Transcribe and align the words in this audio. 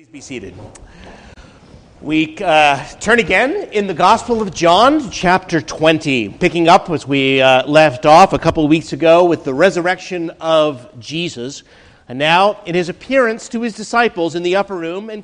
Please 0.00 0.08
be 0.08 0.20
seated. 0.22 0.54
We 2.00 2.38
uh, 2.38 2.82
turn 3.00 3.18
again 3.18 3.68
in 3.70 3.86
the 3.86 3.92
Gospel 3.92 4.40
of 4.40 4.54
John, 4.54 5.10
chapter 5.10 5.60
20, 5.60 6.30
picking 6.30 6.68
up 6.68 6.88
as 6.88 7.06
we 7.06 7.42
uh, 7.42 7.66
left 7.66 8.06
off 8.06 8.32
a 8.32 8.38
couple 8.38 8.64
of 8.64 8.70
weeks 8.70 8.94
ago 8.94 9.26
with 9.26 9.44
the 9.44 9.52
resurrection 9.52 10.30
of 10.40 10.88
Jesus, 10.98 11.64
and 12.08 12.18
now 12.18 12.62
in 12.64 12.74
his 12.74 12.88
appearance 12.88 13.46
to 13.50 13.60
his 13.60 13.74
disciples 13.74 14.34
in 14.34 14.42
the 14.42 14.56
upper 14.56 14.74
room 14.74 15.10
and 15.10 15.22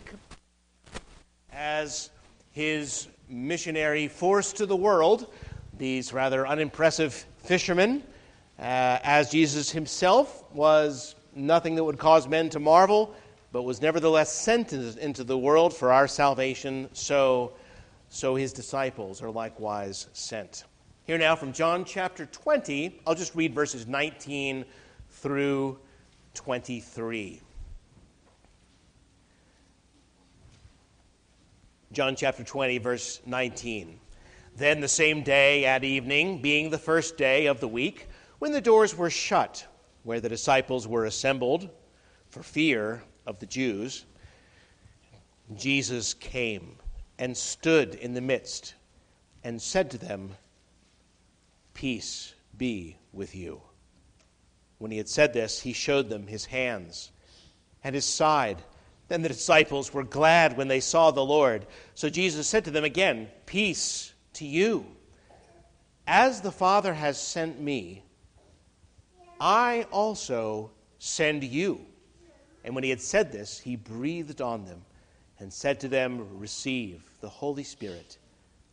as 1.54 2.10
his 2.52 3.08
missionary 3.30 4.08
force 4.08 4.52
to 4.52 4.66
the 4.66 4.76
world, 4.76 5.32
these 5.78 6.12
rather 6.12 6.46
unimpressive 6.46 7.14
fishermen, 7.38 8.02
uh, 8.58 8.98
as 9.02 9.30
Jesus 9.30 9.70
himself 9.70 10.44
was 10.52 11.14
nothing 11.34 11.76
that 11.76 11.84
would 11.84 11.98
cause 11.98 12.28
men 12.28 12.50
to 12.50 12.60
marvel 12.60 13.14
but 13.56 13.62
was 13.62 13.80
nevertheless 13.80 14.30
sent 14.30 14.74
into 14.74 15.24
the 15.24 15.38
world 15.38 15.74
for 15.74 15.90
our 15.90 16.06
salvation, 16.06 16.90
so, 16.92 17.54
so 18.10 18.34
his 18.34 18.52
disciples 18.52 19.22
are 19.22 19.30
likewise 19.30 20.08
sent. 20.12 20.64
Here 21.04 21.16
now 21.16 21.36
from 21.36 21.54
John 21.54 21.86
chapter 21.86 22.26
20, 22.26 23.00
I'll 23.06 23.14
just 23.14 23.34
read 23.34 23.54
verses 23.54 23.86
19 23.86 24.66
through 25.08 25.78
23. 26.34 27.40
John 31.92 32.14
chapter 32.14 32.44
20, 32.44 32.76
verse 32.76 33.22
19. 33.24 33.98
Then 34.54 34.80
the 34.80 34.86
same 34.86 35.22
day 35.22 35.64
at 35.64 35.82
evening, 35.82 36.42
being 36.42 36.68
the 36.68 36.76
first 36.76 37.16
day 37.16 37.46
of 37.46 37.60
the 37.60 37.68
week, 37.68 38.06
when 38.38 38.52
the 38.52 38.60
doors 38.60 38.94
were 38.94 39.08
shut, 39.08 39.66
where 40.02 40.20
the 40.20 40.28
disciples 40.28 40.86
were 40.86 41.06
assembled, 41.06 41.70
for 42.28 42.42
fear 42.42 43.02
of 43.26 43.38
the 43.38 43.46
Jews, 43.46 44.04
Jesus 45.56 46.14
came 46.14 46.76
and 47.18 47.36
stood 47.36 47.94
in 47.94 48.14
the 48.14 48.20
midst 48.20 48.74
and 49.44 49.60
said 49.60 49.90
to 49.92 49.98
them, 49.98 50.30
Peace 51.74 52.34
be 52.56 52.96
with 53.12 53.34
you. 53.34 53.60
When 54.78 54.90
he 54.90 54.98
had 54.98 55.08
said 55.08 55.32
this, 55.32 55.60
he 55.60 55.72
showed 55.72 56.08
them 56.08 56.26
his 56.26 56.46
hands 56.46 57.10
and 57.84 57.94
his 57.94 58.04
side. 58.04 58.62
Then 59.08 59.22
the 59.22 59.28
disciples 59.28 59.94
were 59.94 60.02
glad 60.02 60.56
when 60.56 60.68
they 60.68 60.80
saw 60.80 61.10
the 61.10 61.24
Lord. 61.24 61.66
So 61.94 62.08
Jesus 62.08 62.46
said 62.46 62.64
to 62.64 62.70
them 62.70 62.84
again, 62.84 63.28
Peace 63.46 64.12
to 64.34 64.44
you. 64.44 64.86
As 66.06 66.40
the 66.40 66.52
Father 66.52 66.94
has 66.94 67.20
sent 67.20 67.60
me, 67.60 68.02
I 69.40 69.86
also 69.90 70.72
send 70.98 71.44
you. 71.44 71.86
And 72.66 72.74
when 72.74 72.82
he 72.82 72.90
had 72.90 73.00
said 73.00 73.30
this, 73.30 73.60
he 73.60 73.76
breathed 73.76 74.42
on 74.42 74.64
them 74.64 74.82
and 75.38 75.52
said 75.52 75.78
to 75.80 75.88
them, 75.88 76.26
Receive 76.36 77.00
the 77.20 77.28
Holy 77.28 77.62
Spirit. 77.62 78.18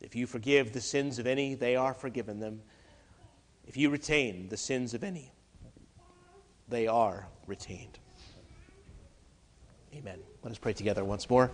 If 0.02 0.16
you 0.16 0.26
forgive 0.26 0.74
the 0.74 0.82
sins 0.82 1.20
of 1.20 1.28
any, 1.28 1.54
they 1.54 1.76
are 1.76 1.94
forgiven 1.94 2.40
them. 2.40 2.62
If 3.68 3.78
you 3.78 3.92
retain 3.92 4.50
the 4.50 4.58
sins 4.58 4.96
of 4.96 5.04
any, 5.04 5.32
they 6.68 6.88
are 6.88 7.28
retained. 7.46 8.00
Amen. 9.94 10.20
Let 10.42 10.52
us 10.52 10.58
pray 10.58 10.74
together 10.74 11.06
once 11.06 11.30
more. 11.30 11.52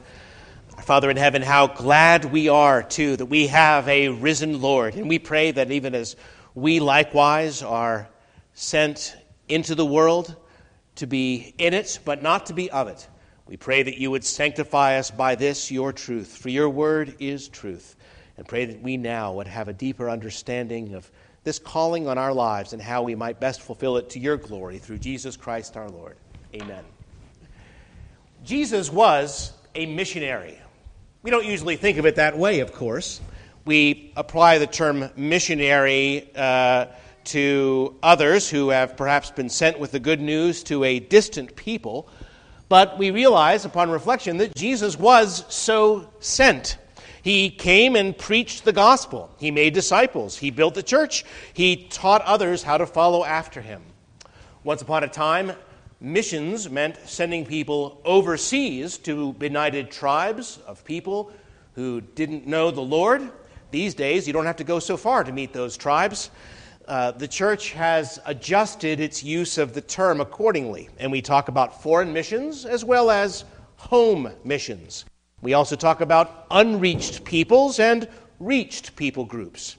Our 0.77 0.83
Father 0.83 1.09
in 1.09 1.17
heaven, 1.17 1.41
how 1.41 1.67
glad 1.67 2.23
we 2.23 2.47
are, 2.47 2.81
too, 2.81 3.17
that 3.17 3.25
we 3.25 3.47
have 3.47 3.85
a 3.89 4.07
risen 4.07 4.61
Lord. 4.61 4.95
And 4.95 5.09
we 5.09 5.19
pray 5.19 5.51
that 5.51 5.71
even 5.71 5.93
as 5.93 6.15
we 6.55 6.79
likewise 6.79 7.61
are 7.63 8.07
sent 8.53 9.17
into 9.49 9.75
the 9.75 9.85
world, 9.85 10.37
to 10.99 11.07
be 11.07 11.53
in 11.57 11.73
it, 11.73 11.99
but 12.05 12.21
not 12.21 12.45
to 12.47 12.53
be 12.53 12.71
of 12.71 12.87
it. 12.87 13.07
We 13.47 13.57
pray 13.57 13.83
that 13.83 13.97
you 13.97 14.11
would 14.11 14.23
sanctify 14.23 14.97
us 14.97 15.09
by 15.09 15.35
this, 15.35 15.71
your 15.71 15.91
truth, 15.91 16.37
for 16.37 16.49
your 16.49 16.69
word 16.69 17.15
is 17.19 17.47
truth. 17.47 17.95
And 18.37 18.47
pray 18.47 18.65
that 18.65 18.81
we 18.81 18.95
now 18.95 19.33
would 19.33 19.47
have 19.47 19.67
a 19.67 19.73
deeper 19.73 20.09
understanding 20.09 20.93
of 20.93 21.09
this 21.43 21.57
calling 21.57 22.07
on 22.07 22.17
our 22.17 22.33
lives 22.33 22.73
and 22.73 22.81
how 22.81 23.03
we 23.03 23.15
might 23.15 23.39
best 23.39 23.61
fulfill 23.61 23.97
it 23.97 24.11
to 24.11 24.19
your 24.19 24.37
glory 24.37 24.77
through 24.77 24.99
Jesus 24.99 25.35
Christ 25.35 25.75
our 25.75 25.89
Lord. 25.89 26.15
Amen. 26.53 26.83
Jesus 28.45 28.91
was 28.91 29.51
a 29.75 29.85
missionary. 29.85 30.59
We 31.23 31.31
don't 31.31 31.45
usually 31.45 31.75
think 31.75 31.97
of 31.97 32.05
it 32.05 32.15
that 32.15 32.37
way, 32.37 32.59
of 32.59 32.71
course. 32.71 33.19
We 33.65 34.13
apply 34.15 34.59
the 34.59 34.67
term 34.67 35.09
missionary. 35.15 36.29
Uh, 36.35 36.85
to 37.25 37.95
others 38.01 38.49
who 38.49 38.69
have 38.69 38.97
perhaps 38.97 39.31
been 39.31 39.49
sent 39.49 39.79
with 39.79 39.91
the 39.91 39.99
good 39.99 40.21
news 40.21 40.63
to 40.63 40.83
a 40.83 40.99
distant 40.99 41.55
people. 41.55 42.09
But 42.67 42.97
we 42.97 43.11
realize 43.11 43.65
upon 43.65 43.89
reflection 43.89 44.37
that 44.37 44.55
Jesus 44.55 44.97
was 44.97 45.43
so 45.49 46.09
sent. 46.19 46.77
He 47.21 47.49
came 47.49 47.95
and 47.95 48.17
preached 48.17 48.63
the 48.63 48.73
gospel. 48.73 49.29
He 49.39 49.51
made 49.51 49.73
disciples. 49.73 50.37
He 50.37 50.51
built 50.51 50.75
the 50.75 50.83
church. 50.83 51.25
He 51.53 51.87
taught 51.89 52.21
others 52.21 52.63
how 52.63 52.77
to 52.77 52.85
follow 52.85 53.25
after 53.25 53.61
him. 53.61 53.81
Once 54.63 54.81
upon 54.81 55.03
a 55.03 55.07
time, 55.07 55.51
missions 55.99 56.69
meant 56.69 56.97
sending 57.05 57.45
people 57.45 58.01
overseas 58.05 58.97
to 58.99 59.33
benighted 59.33 59.91
tribes 59.91 60.59
of 60.65 60.85
people 60.85 61.31
who 61.75 62.01
didn't 62.01 62.47
know 62.47 62.71
the 62.71 62.81
Lord. 62.81 63.31
These 63.71 63.93
days, 63.93 64.25
you 64.27 64.33
don't 64.33 64.45
have 64.45 64.57
to 64.57 64.63
go 64.63 64.79
so 64.79 64.97
far 64.97 65.23
to 65.23 65.31
meet 65.31 65.53
those 65.53 65.77
tribes. 65.77 66.31
Uh, 66.89 67.11
the 67.11 67.27
church 67.27 67.73
has 67.73 68.19
adjusted 68.25 68.99
its 68.99 69.23
use 69.23 69.59
of 69.59 69.75
the 69.75 69.81
term 69.81 70.19
accordingly, 70.19 70.89
and 70.97 71.11
we 71.11 71.21
talk 71.21 71.47
about 71.47 71.83
foreign 71.83 72.11
missions 72.11 72.65
as 72.65 72.83
well 72.83 73.11
as 73.11 73.45
home 73.75 74.27
missions. 74.43 75.05
We 75.43 75.53
also 75.53 75.75
talk 75.75 76.01
about 76.01 76.47
unreached 76.49 77.23
peoples 77.23 77.79
and 77.79 78.07
reached 78.39 78.95
people 78.95 79.23
groups. 79.23 79.77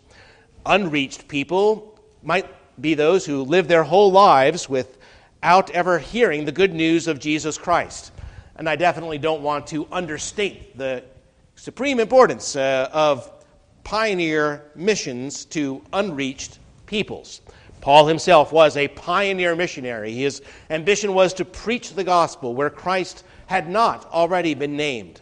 Unreached 0.65 1.26
people 1.26 1.99
might 2.22 2.47
be 2.81 2.94
those 2.94 3.26
who 3.26 3.43
live 3.43 3.66
their 3.66 3.82
whole 3.82 4.12
lives 4.12 4.69
without 4.69 5.69
ever 5.72 5.99
hearing 5.99 6.44
the 6.44 6.53
good 6.53 6.72
news 6.72 7.09
of 7.09 7.19
Jesus 7.19 7.59
Christ. 7.59 8.12
And 8.54 8.69
I 8.69 8.76
definitely 8.76 9.19
don't 9.19 9.43
want 9.43 9.66
to 9.69 9.88
understate 9.91 10.78
the 10.78 11.03
supreme 11.56 11.99
importance 11.99 12.54
uh, 12.54 12.88
of 12.93 13.32
pioneer 13.82 14.70
missions 14.76 15.44
to 15.47 15.82
unreached 15.93 16.59
peoples. 16.91 17.41
Paul 17.81 18.09
himself 18.09 18.53
was 18.53 18.77
a 18.77 18.89
pioneer 18.89 19.55
missionary. 19.55 20.12
His 20.12 20.43
ambition 20.69 21.15
was 21.15 21.33
to 21.34 21.45
preach 21.45 21.95
the 21.95 22.05
gospel 22.05 22.53
where 22.53 22.69
Christ 22.69 23.23
had 23.47 23.71
not 23.71 24.11
already 24.11 24.55
been 24.55 24.77
named. 24.77 25.21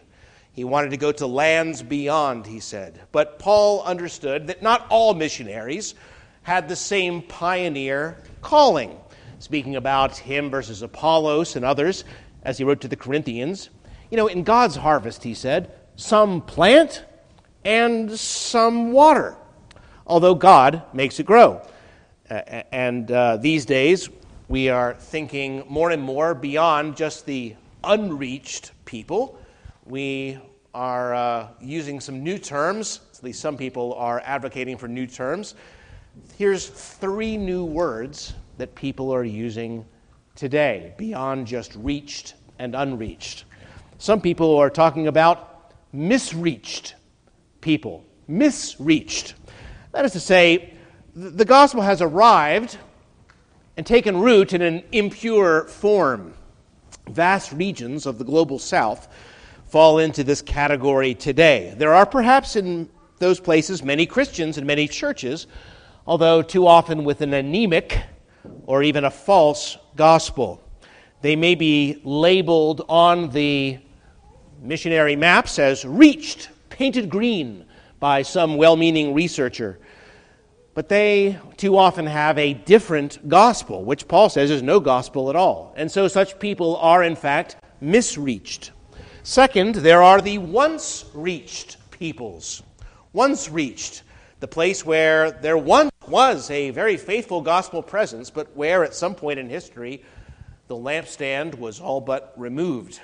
He 0.54 0.64
wanted 0.64 0.90
to 0.90 0.96
go 0.96 1.12
to 1.12 1.26
lands 1.26 1.82
beyond, 1.82 2.46
he 2.46 2.58
said. 2.58 2.98
But 3.12 3.38
Paul 3.38 3.82
understood 3.82 4.46
that 4.46 4.62
not 4.62 4.86
all 4.88 5.12
missionaries 5.12 5.94
had 6.42 6.68
the 6.68 6.74
same 6.74 7.20
pioneer 7.20 8.16
calling. 8.40 8.96
Speaking 9.38 9.76
about 9.76 10.16
him 10.16 10.50
versus 10.50 10.80
Apollos 10.80 11.54
and 11.54 11.66
others, 11.66 12.04
as 12.42 12.56
he 12.56 12.64
wrote 12.64 12.80
to 12.80 12.88
the 12.88 12.96
Corinthians, 12.96 13.68
you 14.10 14.16
know, 14.16 14.26
in 14.26 14.42
God's 14.42 14.74
harvest, 14.74 15.22
he 15.22 15.34
said, 15.34 15.70
some 15.96 16.40
plant 16.40 17.04
and 17.62 18.10
some 18.18 18.90
water 18.90 19.36
although 20.08 20.34
God 20.34 20.82
makes 20.92 21.20
it 21.20 21.26
grow. 21.26 21.62
Uh, 22.30 22.34
and 22.72 23.10
uh, 23.10 23.36
these 23.36 23.64
days, 23.64 24.08
we 24.48 24.68
are 24.68 24.94
thinking 24.94 25.62
more 25.68 25.90
and 25.90 26.02
more 26.02 26.34
beyond 26.34 26.96
just 26.96 27.26
the 27.26 27.54
unreached 27.84 28.72
people. 28.84 29.38
We 29.84 30.38
are 30.74 31.14
uh, 31.14 31.48
using 31.60 32.00
some 32.00 32.22
new 32.22 32.38
terms, 32.38 33.00
at 33.16 33.22
least 33.22 33.40
some 33.40 33.56
people 33.56 33.94
are 33.94 34.20
advocating 34.24 34.76
for 34.76 34.88
new 34.88 35.06
terms. 35.06 35.54
Here's 36.36 36.68
three 36.68 37.36
new 37.36 37.64
words 37.64 38.34
that 38.58 38.74
people 38.74 39.12
are 39.12 39.24
using 39.24 39.84
today 40.34 40.94
beyond 40.96 41.46
just 41.46 41.74
reached 41.76 42.34
and 42.58 42.74
unreached. 42.74 43.44
Some 43.98 44.20
people 44.20 44.56
are 44.56 44.70
talking 44.70 45.08
about 45.08 45.72
misreached 45.92 46.94
people, 47.60 48.04
misreached. 48.28 49.34
That 49.92 50.04
is 50.04 50.12
to 50.12 50.20
say, 50.20 50.74
the 51.14 51.44
gospel 51.44 51.82
has 51.82 52.02
arrived 52.02 52.78
and 53.76 53.86
taken 53.86 54.18
root 54.18 54.52
in 54.52 54.60
an 54.60 54.82
impure 54.92 55.64
form. 55.64 56.34
Vast 57.08 57.52
regions 57.52 58.04
of 58.04 58.18
the 58.18 58.24
global 58.24 58.58
south 58.58 59.08
fall 59.66 59.98
into 59.98 60.24
this 60.24 60.42
category 60.42 61.14
today. 61.14 61.74
There 61.76 61.94
are 61.94 62.04
perhaps 62.04 62.56
in 62.56 62.88
those 63.18 63.40
places 63.40 63.82
many 63.82 64.04
Christians 64.04 64.58
and 64.58 64.66
many 64.66 64.88
churches, 64.88 65.46
although 66.06 66.42
too 66.42 66.66
often 66.66 67.04
with 67.04 67.22
an 67.22 67.32
anemic 67.32 67.98
or 68.66 68.82
even 68.82 69.04
a 69.04 69.10
false 69.10 69.78
gospel. 69.96 70.62
They 71.22 71.34
may 71.34 71.54
be 71.54 72.00
labeled 72.04 72.84
on 72.88 73.30
the 73.30 73.78
missionary 74.60 75.16
maps 75.16 75.58
as 75.58 75.84
reached, 75.84 76.50
painted 76.68 77.08
green 77.08 77.64
by 78.00 78.22
some 78.22 78.56
well 78.56 78.76
meaning 78.76 79.14
researcher 79.14 79.78
but 80.78 80.88
they 80.88 81.36
too 81.56 81.76
often 81.76 82.06
have 82.06 82.38
a 82.38 82.54
different 82.54 83.28
gospel, 83.28 83.82
which 83.82 84.06
Paul 84.06 84.28
says 84.28 84.48
is 84.48 84.62
no 84.62 84.78
gospel 84.78 85.28
at 85.28 85.34
all. 85.34 85.74
And 85.76 85.90
so 85.90 86.06
such 86.06 86.38
people 86.38 86.76
are, 86.76 87.02
in 87.02 87.16
fact, 87.16 87.56
misreached. 87.80 88.70
Second, 89.24 89.74
there 89.74 90.04
are 90.04 90.20
the 90.20 90.38
once 90.38 91.06
reached 91.14 91.78
peoples. 91.90 92.62
Once 93.12 93.50
reached, 93.50 94.04
the 94.38 94.46
place 94.46 94.86
where 94.86 95.32
there 95.32 95.58
once 95.58 95.90
was 96.06 96.48
a 96.52 96.70
very 96.70 96.96
faithful 96.96 97.40
gospel 97.40 97.82
presence, 97.82 98.30
but 98.30 98.56
where 98.56 98.84
at 98.84 98.94
some 98.94 99.16
point 99.16 99.40
in 99.40 99.48
history 99.48 100.04
the 100.68 100.76
lampstand 100.76 101.56
was 101.56 101.80
all 101.80 102.00
but 102.00 102.32
removed. 102.36 103.00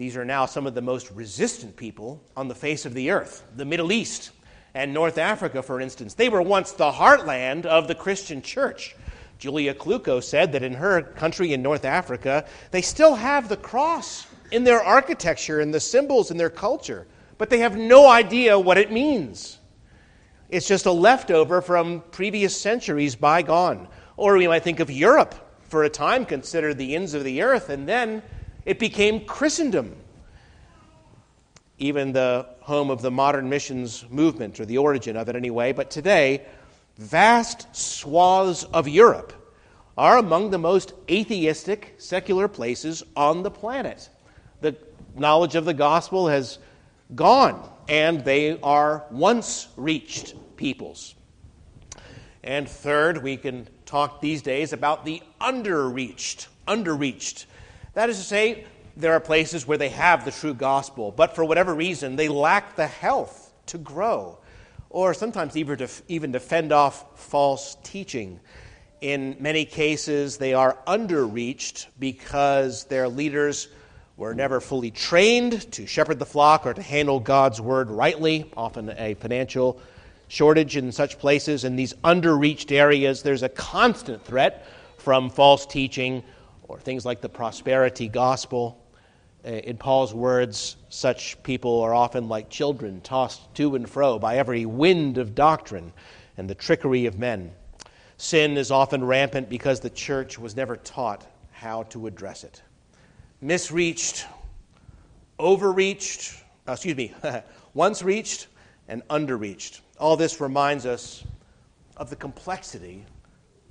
These 0.00 0.16
are 0.16 0.24
now 0.24 0.46
some 0.46 0.66
of 0.66 0.74
the 0.74 0.80
most 0.80 1.10
resistant 1.10 1.76
people 1.76 2.22
on 2.34 2.48
the 2.48 2.54
face 2.54 2.86
of 2.86 2.94
the 2.94 3.10
earth. 3.10 3.44
The 3.54 3.66
Middle 3.66 3.92
East 3.92 4.30
and 4.72 4.94
North 4.94 5.18
Africa, 5.18 5.62
for 5.62 5.78
instance, 5.78 6.14
they 6.14 6.30
were 6.30 6.40
once 6.40 6.72
the 6.72 6.90
heartland 6.90 7.66
of 7.66 7.86
the 7.86 7.94
Christian 7.94 8.40
church. 8.40 8.96
Julia 9.38 9.74
Klucko 9.74 10.22
said 10.22 10.52
that 10.52 10.62
in 10.62 10.72
her 10.72 11.02
country 11.02 11.52
in 11.52 11.60
North 11.60 11.84
Africa, 11.84 12.46
they 12.70 12.80
still 12.80 13.14
have 13.14 13.50
the 13.50 13.58
cross 13.58 14.26
in 14.50 14.64
their 14.64 14.82
architecture 14.82 15.60
and 15.60 15.74
the 15.74 15.80
symbols 15.80 16.30
in 16.30 16.38
their 16.38 16.48
culture, 16.48 17.06
but 17.36 17.50
they 17.50 17.58
have 17.58 17.76
no 17.76 18.08
idea 18.08 18.58
what 18.58 18.78
it 18.78 18.90
means. 18.90 19.58
It's 20.48 20.66
just 20.66 20.86
a 20.86 20.92
leftover 20.92 21.60
from 21.60 22.04
previous 22.10 22.58
centuries 22.58 23.16
bygone. 23.16 23.86
Or 24.16 24.38
we 24.38 24.48
might 24.48 24.64
think 24.64 24.80
of 24.80 24.90
Europe, 24.90 25.34
for 25.68 25.84
a 25.84 25.90
time 25.90 26.24
considered 26.24 26.78
the 26.78 26.96
ends 26.96 27.12
of 27.12 27.22
the 27.22 27.42
earth, 27.42 27.68
and 27.68 27.86
then 27.86 28.22
it 28.64 28.78
became 28.78 29.24
Christendom. 29.24 29.96
Even 31.78 32.12
the 32.12 32.46
home 32.60 32.90
of 32.90 33.02
the 33.02 33.10
modern 33.10 33.48
missions 33.48 34.04
movement, 34.10 34.60
or 34.60 34.66
the 34.66 34.78
origin 34.78 35.16
of 35.16 35.28
it 35.28 35.36
anyway. 35.36 35.72
But 35.72 35.90
today, 35.90 36.42
vast 36.98 37.74
swaths 37.74 38.64
of 38.64 38.86
Europe 38.86 39.32
are 39.96 40.18
among 40.18 40.50
the 40.50 40.58
most 40.58 40.92
atheistic, 41.10 41.94
secular 41.98 42.48
places 42.48 43.02
on 43.16 43.42
the 43.42 43.50
planet. 43.50 44.08
The 44.60 44.76
knowledge 45.16 45.54
of 45.56 45.64
the 45.64 45.74
gospel 45.74 46.28
has 46.28 46.58
gone, 47.14 47.68
and 47.88 48.24
they 48.24 48.60
are 48.60 49.04
once 49.10 49.68
reached 49.76 50.34
peoples. 50.56 51.14
And 52.42 52.68
third, 52.68 53.22
we 53.22 53.36
can 53.36 53.68
talk 53.84 54.20
these 54.20 54.42
days 54.42 54.72
about 54.72 55.04
the 55.04 55.22
underreached. 55.40 56.46
Underreached. 56.66 57.46
That 57.94 58.08
is 58.10 58.18
to 58.18 58.24
say, 58.24 58.64
there 58.96 59.12
are 59.12 59.20
places 59.20 59.66
where 59.66 59.78
they 59.78 59.88
have 59.88 60.24
the 60.24 60.30
true 60.30 60.54
gospel, 60.54 61.10
but 61.10 61.34
for 61.34 61.44
whatever 61.44 61.74
reason, 61.74 62.16
they 62.16 62.28
lack 62.28 62.76
the 62.76 62.86
health 62.86 63.52
to 63.66 63.78
grow 63.78 64.38
or 64.90 65.14
sometimes 65.14 65.56
even 65.56 66.32
to, 66.32 66.40
fend 66.40 66.72
off 66.72 67.18
false 67.18 67.76
teaching. 67.84 68.40
In 69.00 69.36
many 69.38 69.64
cases, 69.64 70.36
they 70.36 70.52
are 70.52 70.76
underreached 70.86 71.86
because 71.98 72.84
their 72.84 73.08
leaders 73.08 73.68
were 74.16 74.34
never 74.34 74.60
fully 74.60 74.90
trained 74.90 75.70
to 75.72 75.86
shepherd 75.86 76.18
the 76.18 76.26
flock 76.26 76.66
or 76.66 76.74
to 76.74 76.82
handle 76.82 77.20
God's 77.20 77.60
word 77.60 77.90
rightly, 77.90 78.50
often 78.56 78.92
a 78.98 79.14
financial 79.14 79.80
shortage 80.28 80.76
in 80.76 80.92
such 80.92 81.18
places. 81.18 81.64
In 81.64 81.76
these 81.76 81.94
underreached 82.04 82.72
areas, 82.72 83.22
there's 83.22 83.44
a 83.44 83.48
constant 83.48 84.24
threat 84.24 84.66
from 84.98 85.30
false 85.30 85.64
teaching 85.64 86.22
or 86.70 86.78
things 86.78 87.04
like 87.04 87.20
the 87.20 87.28
prosperity 87.28 88.08
gospel. 88.08 88.80
Uh, 89.44 89.48
in 89.48 89.76
Paul's 89.76 90.14
words, 90.14 90.76
such 90.88 91.42
people 91.42 91.80
are 91.80 91.92
often 91.92 92.28
like 92.28 92.48
children 92.48 93.00
tossed 93.00 93.52
to 93.56 93.74
and 93.74 93.90
fro 93.90 94.20
by 94.20 94.36
every 94.36 94.66
wind 94.66 95.18
of 95.18 95.34
doctrine 95.34 95.92
and 96.36 96.48
the 96.48 96.54
trickery 96.54 97.06
of 97.06 97.18
men. 97.18 97.50
Sin 98.18 98.56
is 98.56 98.70
often 98.70 99.04
rampant 99.04 99.48
because 99.48 99.80
the 99.80 99.90
church 99.90 100.38
was 100.38 100.54
never 100.54 100.76
taught 100.76 101.26
how 101.50 101.82
to 101.84 102.06
address 102.06 102.44
it. 102.44 102.62
Misreached, 103.40 104.26
overreached, 105.40 106.40
uh, 106.68 106.72
excuse 106.72 106.96
me, 106.96 107.12
once 107.74 108.02
reached 108.02 108.46
and 108.86 109.02
underreached. 109.08 109.80
All 109.98 110.16
this 110.16 110.40
reminds 110.40 110.86
us 110.86 111.24
of 111.96 112.10
the 112.10 112.16
complexity 112.16 113.04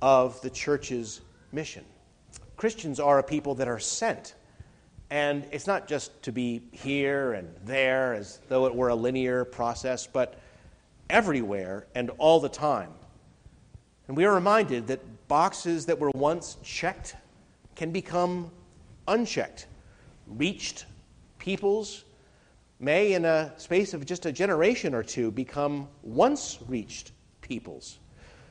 of 0.02 0.38
the 0.42 0.50
church's 0.50 1.22
mission. 1.52 1.84
Christians 2.60 3.00
are 3.00 3.18
a 3.18 3.22
people 3.22 3.54
that 3.54 3.68
are 3.68 3.78
sent 3.78 4.34
and 5.08 5.46
it's 5.50 5.66
not 5.66 5.88
just 5.88 6.22
to 6.24 6.30
be 6.30 6.60
here 6.72 7.32
and 7.32 7.48
there 7.64 8.12
as 8.12 8.38
though 8.50 8.66
it 8.66 8.74
were 8.74 8.88
a 8.88 8.94
linear 8.94 9.46
process, 9.46 10.06
but 10.06 10.38
everywhere 11.08 11.86
and 11.94 12.10
all 12.18 12.38
the 12.38 12.50
time. 12.50 12.90
And 14.08 14.16
we 14.16 14.26
are 14.26 14.34
reminded 14.34 14.88
that 14.88 15.00
boxes 15.26 15.86
that 15.86 15.98
were 15.98 16.10
once 16.10 16.58
checked 16.62 17.16
can 17.76 17.92
become 17.92 18.50
unchecked. 19.08 19.66
Reached 20.26 20.84
peoples 21.38 22.04
may, 22.78 23.14
in 23.14 23.24
a 23.24 23.54
space 23.56 23.94
of 23.94 24.04
just 24.04 24.26
a 24.26 24.32
generation 24.32 24.94
or 24.94 25.02
two, 25.02 25.30
become 25.30 25.88
once 26.02 26.58
reached 26.68 27.12
peoples. 27.40 27.98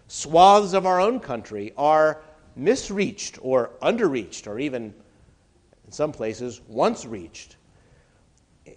Swaths 0.08 0.74
of 0.74 0.88
our 0.88 1.00
own 1.00 1.20
country 1.20 1.74
are 1.78 2.24
misreached 2.60 3.40
or 3.42 3.72
underreached 3.82 4.48
or 4.48 4.60
even 4.60 4.94
in 5.86 5.92
some 5.92 6.12
places, 6.12 6.62
once 6.68 7.06
reached. 7.06 7.56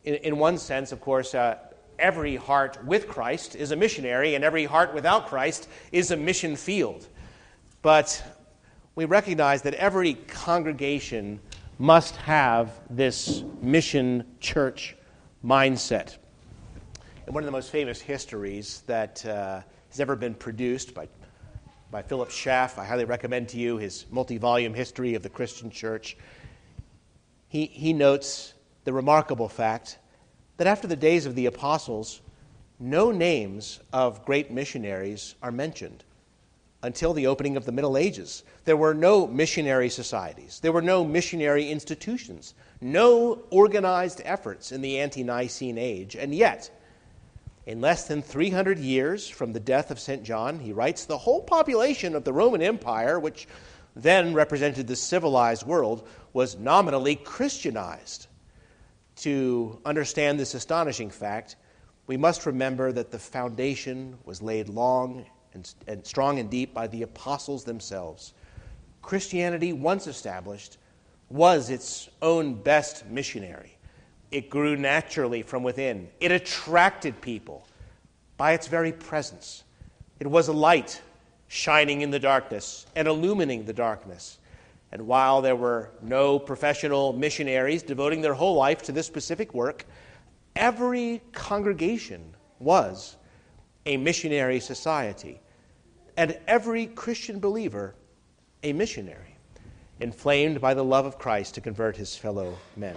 In, 0.05 0.15
in 0.15 0.39
one 0.39 0.57
sense, 0.57 0.93
of 0.93 1.01
course, 1.01 1.35
uh, 1.35 1.59
every 1.99 2.37
heart 2.37 2.83
with 2.87 3.07
Christ 3.07 3.55
is 3.55 3.71
a 3.71 3.77
missionary, 3.77 4.35
and 4.35 4.43
every 4.43 4.65
heart 4.65 4.95
without 4.95 5.27
Christ 5.27 5.69
is 5.93 6.11
a 6.11 6.17
mission 6.17 6.57
field. 6.57 7.07
But 7.83 8.23
we 8.95 9.05
recognize 9.05 9.63
that 9.63 9.75
every 9.75 10.15
congregation 10.15 11.41
must 11.79 12.17
have 12.17 12.81
this 12.89 13.43
mission 13.61 14.25
church 14.41 14.97
mindset. 15.45 16.17
And 17.27 17.35
one 17.35 17.43
of 17.43 17.47
the 17.47 17.53
most 17.53 17.71
famous 17.71 18.01
histories 18.01 18.83
that 18.87 19.25
uh, 19.27 19.61
has 19.91 20.01
ever 20.01 20.17
been 20.17 20.35
produced 20.35 20.95
by, 20.95 21.09
by 21.93 22.03
Philip 22.03 22.31
Schaff, 22.31 22.79
I 22.79 22.85
highly 22.85 23.05
recommend 23.05 23.51
to 23.51 23.59
you 23.59 23.77
his 23.77 24.07
multi 24.11 24.39
volume 24.39 24.75
history 24.75 25.15
of 25.15 25.23
the 25.23 25.29
Christian 25.29 25.71
church 25.71 26.17
he, 27.53 27.67
he 27.67 27.93
notes 27.93 28.55
the 28.85 28.95
remarkable 28.95 29.47
fact 29.47 29.99
that 30.57 30.67
after 30.67 30.87
the 30.87 30.97
days 30.97 31.27
of 31.27 31.35
the 31.35 31.45
apostles, 31.45 32.23
no 32.81 33.11
names 33.11 33.79
of 33.93 34.25
great 34.25 34.51
missionaries 34.51 35.35
are 35.43 35.53
mentioned 35.53 36.03
until 36.83 37.13
the 37.13 37.27
opening 37.27 37.59
of 37.59 37.67
the 37.67 37.73
Middle 37.73 37.99
Ages. 37.99 38.43
There 38.65 38.79
were 38.79 38.95
no 38.95 39.27
missionary 39.27 39.91
societies, 39.91 40.61
there 40.61 40.73
were 40.73 40.81
no 40.81 41.05
missionary 41.05 41.71
institutions, 41.71 42.55
no 42.81 43.43
organized 43.51 44.23
efforts 44.25 44.73
in 44.73 44.81
the 44.81 44.99
ante 44.99 45.23
Nicene 45.23 45.77
age. 45.77 46.17
And 46.17 46.35
yet, 46.35 46.71
in 47.67 47.81
less 47.81 48.09
than 48.09 48.23
300 48.23 48.79
years 48.79 49.29
from 49.29 49.53
the 49.53 49.61
death 49.61 49.91
of 49.91 50.01
St. 50.01 50.23
John, 50.23 50.59
he 50.59 50.73
writes 50.73 51.05
the 51.05 51.19
whole 51.19 51.43
population 51.43 52.15
of 52.15 52.25
the 52.25 52.33
Roman 52.33 52.63
Empire, 52.63 53.21
which 53.21 53.47
then 53.95 54.35
represented 54.35 54.87
the 54.87 54.97
civilized 54.97 55.67
world, 55.67 56.09
was 56.33 56.59
nominally 56.59 57.15
Christianized. 57.17 58.27
To 59.17 59.79
understand 59.85 60.41
this 60.41 60.55
astonishing 60.55 61.11
fact, 61.11 61.57
we 62.07 62.17
must 62.17 62.47
remember 62.47 62.91
that 62.93 63.11
the 63.11 63.19
foundation 63.19 64.19
was 64.25 64.43
laid 64.43 64.69
long 64.69 65.27
and, 65.55 65.73
and, 65.87 66.05
strong 66.05 66.39
and 66.39 66.51
deep 66.51 66.75
by 66.75 66.87
the 66.87 67.03
apostles 67.03 67.65
themselves. 67.65 68.33
Christianity, 69.03 69.73
once 69.73 70.07
established, 70.07 70.79
was 71.29 71.71
its 71.71 72.09
own 72.21 72.55
best 72.55 73.07
missionary. 73.07 73.72
It 74.33 74.49
grew 74.49 74.77
naturally 74.77 75.43
from 75.43 75.63
within, 75.63 76.09
it 76.19 76.33
attracted 76.33 77.21
people 77.21 77.69
by 78.39 78.53
its 78.53 78.67
very 78.67 78.93
presence. 78.93 79.63
It 80.19 80.27
was 80.27 80.49
a 80.49 80.53
light 80.53 81.01
shining 81.49 82.01
in 82.01 82.11
the 82.11 82.19
darkness 82.19 82.87
and 82.97 83.07
illumining 83.07 83.67
the 83.67 83.75
darkness. 83.75 84.39
And 84.91 85.07
while 85.07 85.43
there 85.43 85.57
were 85.57 85.91
no 86.01 86.39
professional 86.39 87.13
missionaries 87.13 87.83
devoting 87.83 88.23
their 88.23 88.35
whole 88.35 88.55
life 88.55 88.83
to 88.85 88.93
this 88.93 89.07
specific 89.07 89.53
work, 89.53 89.85
every 90.57 91.21
congregation 91.33 92.35
was 92.59 93.17
a 93.85 93.97
missionary 93.99 94.61
society. 94.61 95.41
And 96.17 96.39
every 96.47 96.87
Christian 96.87 97.39
believer 97.39 97.95
a 98.63 98.73
missionary, 98.73 99.37
inflamed 100.01 100.61
by 100.61 100.73
the 100.73 100.85
love 100.85 101.05
of 101.05 101.19
Christ 101.19 101.55
to 101.57 101.61
convert 101.61 101.97
his 101.97 102.17
fellow 102.17 102.57
men. 102.77 102.97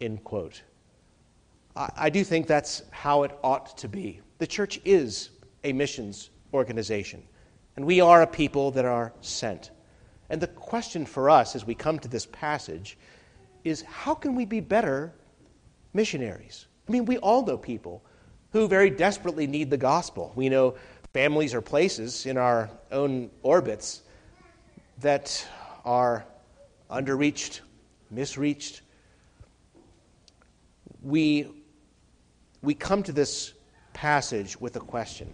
End 0.00 0.22
quote. 0.24 0.62
I, 1.76 1.90
I 1.96 2.10
do 2.10 2.24
think 2.24 2.46
that's 2.46 2.82
how 2.90 3.22
it 3.22 3.32
ought 3.42 3.76
to 3.78 3.88
be. 3.88 4.20
The 4.38 4.46
church 4.46 4.80
is 4.84 5.30
a 5.64 5.72
missions 5.72 6.30
organization, 6.54 7.22
and 7.76 7.84
we 7.84 8.00
are 8.00 8.22
a 8.22 8.26
people 8.26 8.70
that 8.72 8.84
are 8.84 9.12
sent. 9.20 9.70
And 10.30 10.40
the 10.40 10.46
question 10.46 11.04
for 11.04 11.28
us 11.28 11.54
as 11.54 11.66
we 11.66 11.74
come 11.74 11.98
to 11.98 12.08
this 12.08 12.26
passage 12.26 12.96
is 13.64 13.82
how 13.82 14.14
can 14.14 14.34
we 14.34 14.44
be 14.44 14.60
better 14.60 15.12
missionaries? 15.92 16.66
I 16.88 16.92
mean, 16.92 17.04
we 17.04 17.18
all 17.18 17.44
know 17.44 17.58
people 17.58 18.02
who 18.52 18.66
very 18.66 18.90
desperately 18.90 19.46
need 19.46 19.70
the 19.70 19.76
gospel. 19.76 20.32
We 20.34 20.48
know 20.48 20.74
families 21.12 21.54
or 21.54 21.60
places 21.60 22.26
in 22.26 22.36
our 22.36 22.70
own 22.90 23.30
orbits 23.42 24.02
that 25.00 25.46
are 25.84 26.24
underreached, 26.90 27.60
misreached. 28.10 28.82
We, 31.02 31.48
we 32.62 32.74
come 32.74 33.02
to 33.02 33.12
this 33.12 33.52
passage 33.92 34.60
with 34.60 34.76
a 34.76 34.80
question 34.80 35.32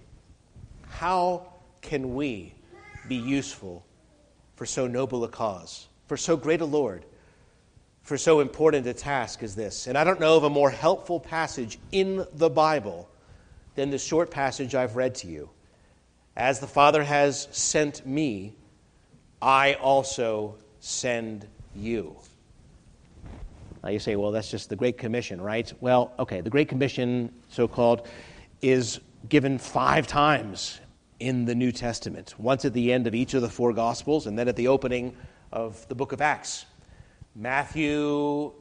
How 0.89 1.53
can 1.83 2.15
we 2.15 2.55
be 3.09 3.17
useful 3.17 3.85
for 4.57 4.67
so 4.67 4.87
noble 4.87 5.25
a 5.25 5.29
cause, 5.29 5.89
for 6.07 6.17
so 6.17 6.37
great 6.37 6.61
a 6.61 6.65
Lord, 6.65 7.05
for 8.03 8.17
so 8.17 8.41
important 8.41 8.87
a 8.87 8.95
task 8.95 9.43
as 9.43 9.55
this? 9.55 9.87
And 9.87 9.97
I 9.97 10.05
don't 10.05 10.21
know 10.21 10.37
of 10.37 10.45
a 10.45 10.51
more 10.51 10.71
helpful 10.71 11.21
passage 11.21 11.79
in 11.93 12.27
the 12.33 12.51
Bible 12.51 13.09
than 13.75 13.91
the 13.91 13.99
short 13.99 14.31
passage 14.31 14.75
I've 14.75 14.97
read 14.97 15.15
to 15.17 15.27
you. 15.27 15.51
As 16.37 16.61
the 16.61 16.67
Father 16.67 17.03
has 17.03 17.49
sent 17.51 18.07
me, 18.07 18.55
I 19.41 19.75
also 19.75 20.57
send 20.81 21.47
you. 21.75 22.17
You 23.93 23.99
say, 23.99 24.17
well, 24.17 24.31
that's 24.31 24.51
just 24.51 24.69
the 24.69 24.77
Great 24.77 24.99
Commission, 24.99 25.41
right? 25.41 25.73
Well, 25.81 26.13
okay, 26.19 26.41
the 26.41 26.51
Great 26.51 26.69
Commission, 26.69 27.33
so 27.49 27.69
called, 27.69 28.09
is 28.63 29.01
given 29.29 29.59
five 29.59 30.07
times 30.07 30.81
in 31.21 31.45
the 31.45 31.55
New 31.55 31.73
Testament 31.73 32.35
once 32.39 32.65
at 32.65 32.73
the 32.73 32.93
end 32.93 33.07
of 33.07 33.15
each 33.15 33.35
of 33.35 33.43
the 33.43 33.49
four 33.49 33.73
Gospels, 33.73 34.27
and 34.27 34.39
then 34.39 34.49
at 34.49 34.57
the 34.57 34.69
opening 34.69 35.17
of 35.53 35.87
the 35.89 35.95
book 35.95 36.13
of 36.13 36.21
Acts. 36.21 36.67
Matthew, 37.35 38.53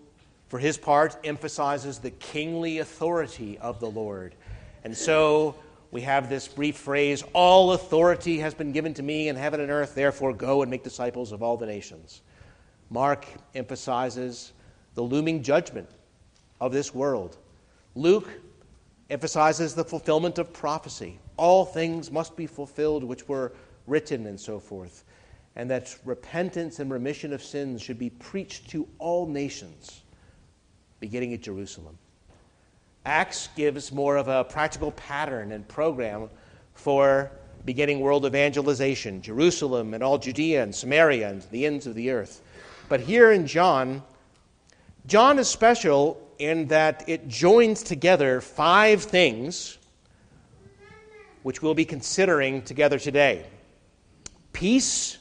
for 0.47 0.59
his 0.59 0.77
part, 0.77 1.17
emphasizes 1.23 1.99
the 1.99 2.11
kingly 2.11 2.79
authority 2.79 3.57
of 3.59 3.79
the 3.79 3.89
Lord. 3.89 4.35
And 4.83 4.95
so 4.95 5.55
we 5.91 6.01
have 6.01 6.29
this 6.29 6.47
brief 6.47 6.77
phrase 6.77 7.23
All 7.33 7.71
authority 7.71 8.39
has 8.39 8.53
been 8.53 8.71
given 8.71 8.93
to 8.95 9.03
me 9.03 9.29
in 9.29 9.35
heaven 9.35 9.61
and 9.61 9.71
earth, 9.71 9.95
therefore 9.95 10.33
go 10.33 10.61
and 10.61 10.69
make 10.69 10.83
disciples 10.83 11.31
of 11.31 11.41
all 11.41 11.57
the 11.57 11.65
nations. 11.65 12.21
Mark 12.89 13.25
emphasizes 13.55 14.53
the 14.95 15.03
looming 15.03 15.43
judgment 15.43 15.89
of 16.59 16.71
this 16.71 16.93
world. 16.93 17.37
Luke 17.93 18.29
emphasizes 19.09 19.75
the 19.75 19.83
fulfillment 19.83 20.37
of 20.37 20.51
prophecy. 20.51 21.19
All 21.37 21.65
things 21.65 22.11
must 22.11 22.35
be 22.35 22.47
fulfilled 22.47 23.03
which 23.03 23.27
were 23.27 23.53
written 23.87 24.25
and 24.25 24.39
so 24.39 24.59
forth. 24.59 25.03
And 25.55 25.69
that 25.69 25.95
repentance 26.03 26.79
and 26.79 26.91
remission 26.91 27.31
of 27.31 27.43
sins 27.43 27.81
should 27.81 27.99
be 27.99 28.09
preached 28.09 28.69
to 28.71 28.87
all 28.99 29.27
nations, 29.27 30.01
beginning 30.99 31.33
at 31.33 31.41
Jerusalem. 31.41 31.97
Acts 33.05 33.49
gives 33.55 33.91
more 33.91 34.17
of 34.17 34.27
a 34.27 34.43
practical 34.43 34.91
pattern 34.93 35.51
and 35.51 35.67
program 35.67 36.29
for 36.73 37.31
beginning 37.63 37.99
world 37.99 38.25
evangelization 38.25 39.21
Jerusalem 39.21 39.93
and 39.93 40.03
all 40.03 40.17
Judea 40.17 40.63
and 40.63 40.73
Samaria 40.73 41.29
and 41.29 41.41
the 41.51 41.65
ends 41.65 41.87
of 41.87 41.95
the 41.95 42.11
earth. 42.11 42.41
But 42.89 42.99
here 42.99 43.31
in 43.31 43.47
John, 43.47 44.03
John 45.07 45.37
is 45.37 45.47
special 45.47 46.19
in 46.39 46.67
that 46.67 47.03
it 47.07 47.27
joins 47.27 47.83
together 47.83 48.41
five 48.41 49.03
things 49.03 49.77
which 51.43 51.61
we'll 51.61 51.75
be 51.75 51.85
considering 51.85 52.63
together 52.63 52.97
today 52.97 53.45
peace, 54.51 55.19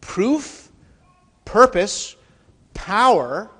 proof, 0.00 0.70
purpose, 1.44 2.16
power, 2.72 3.50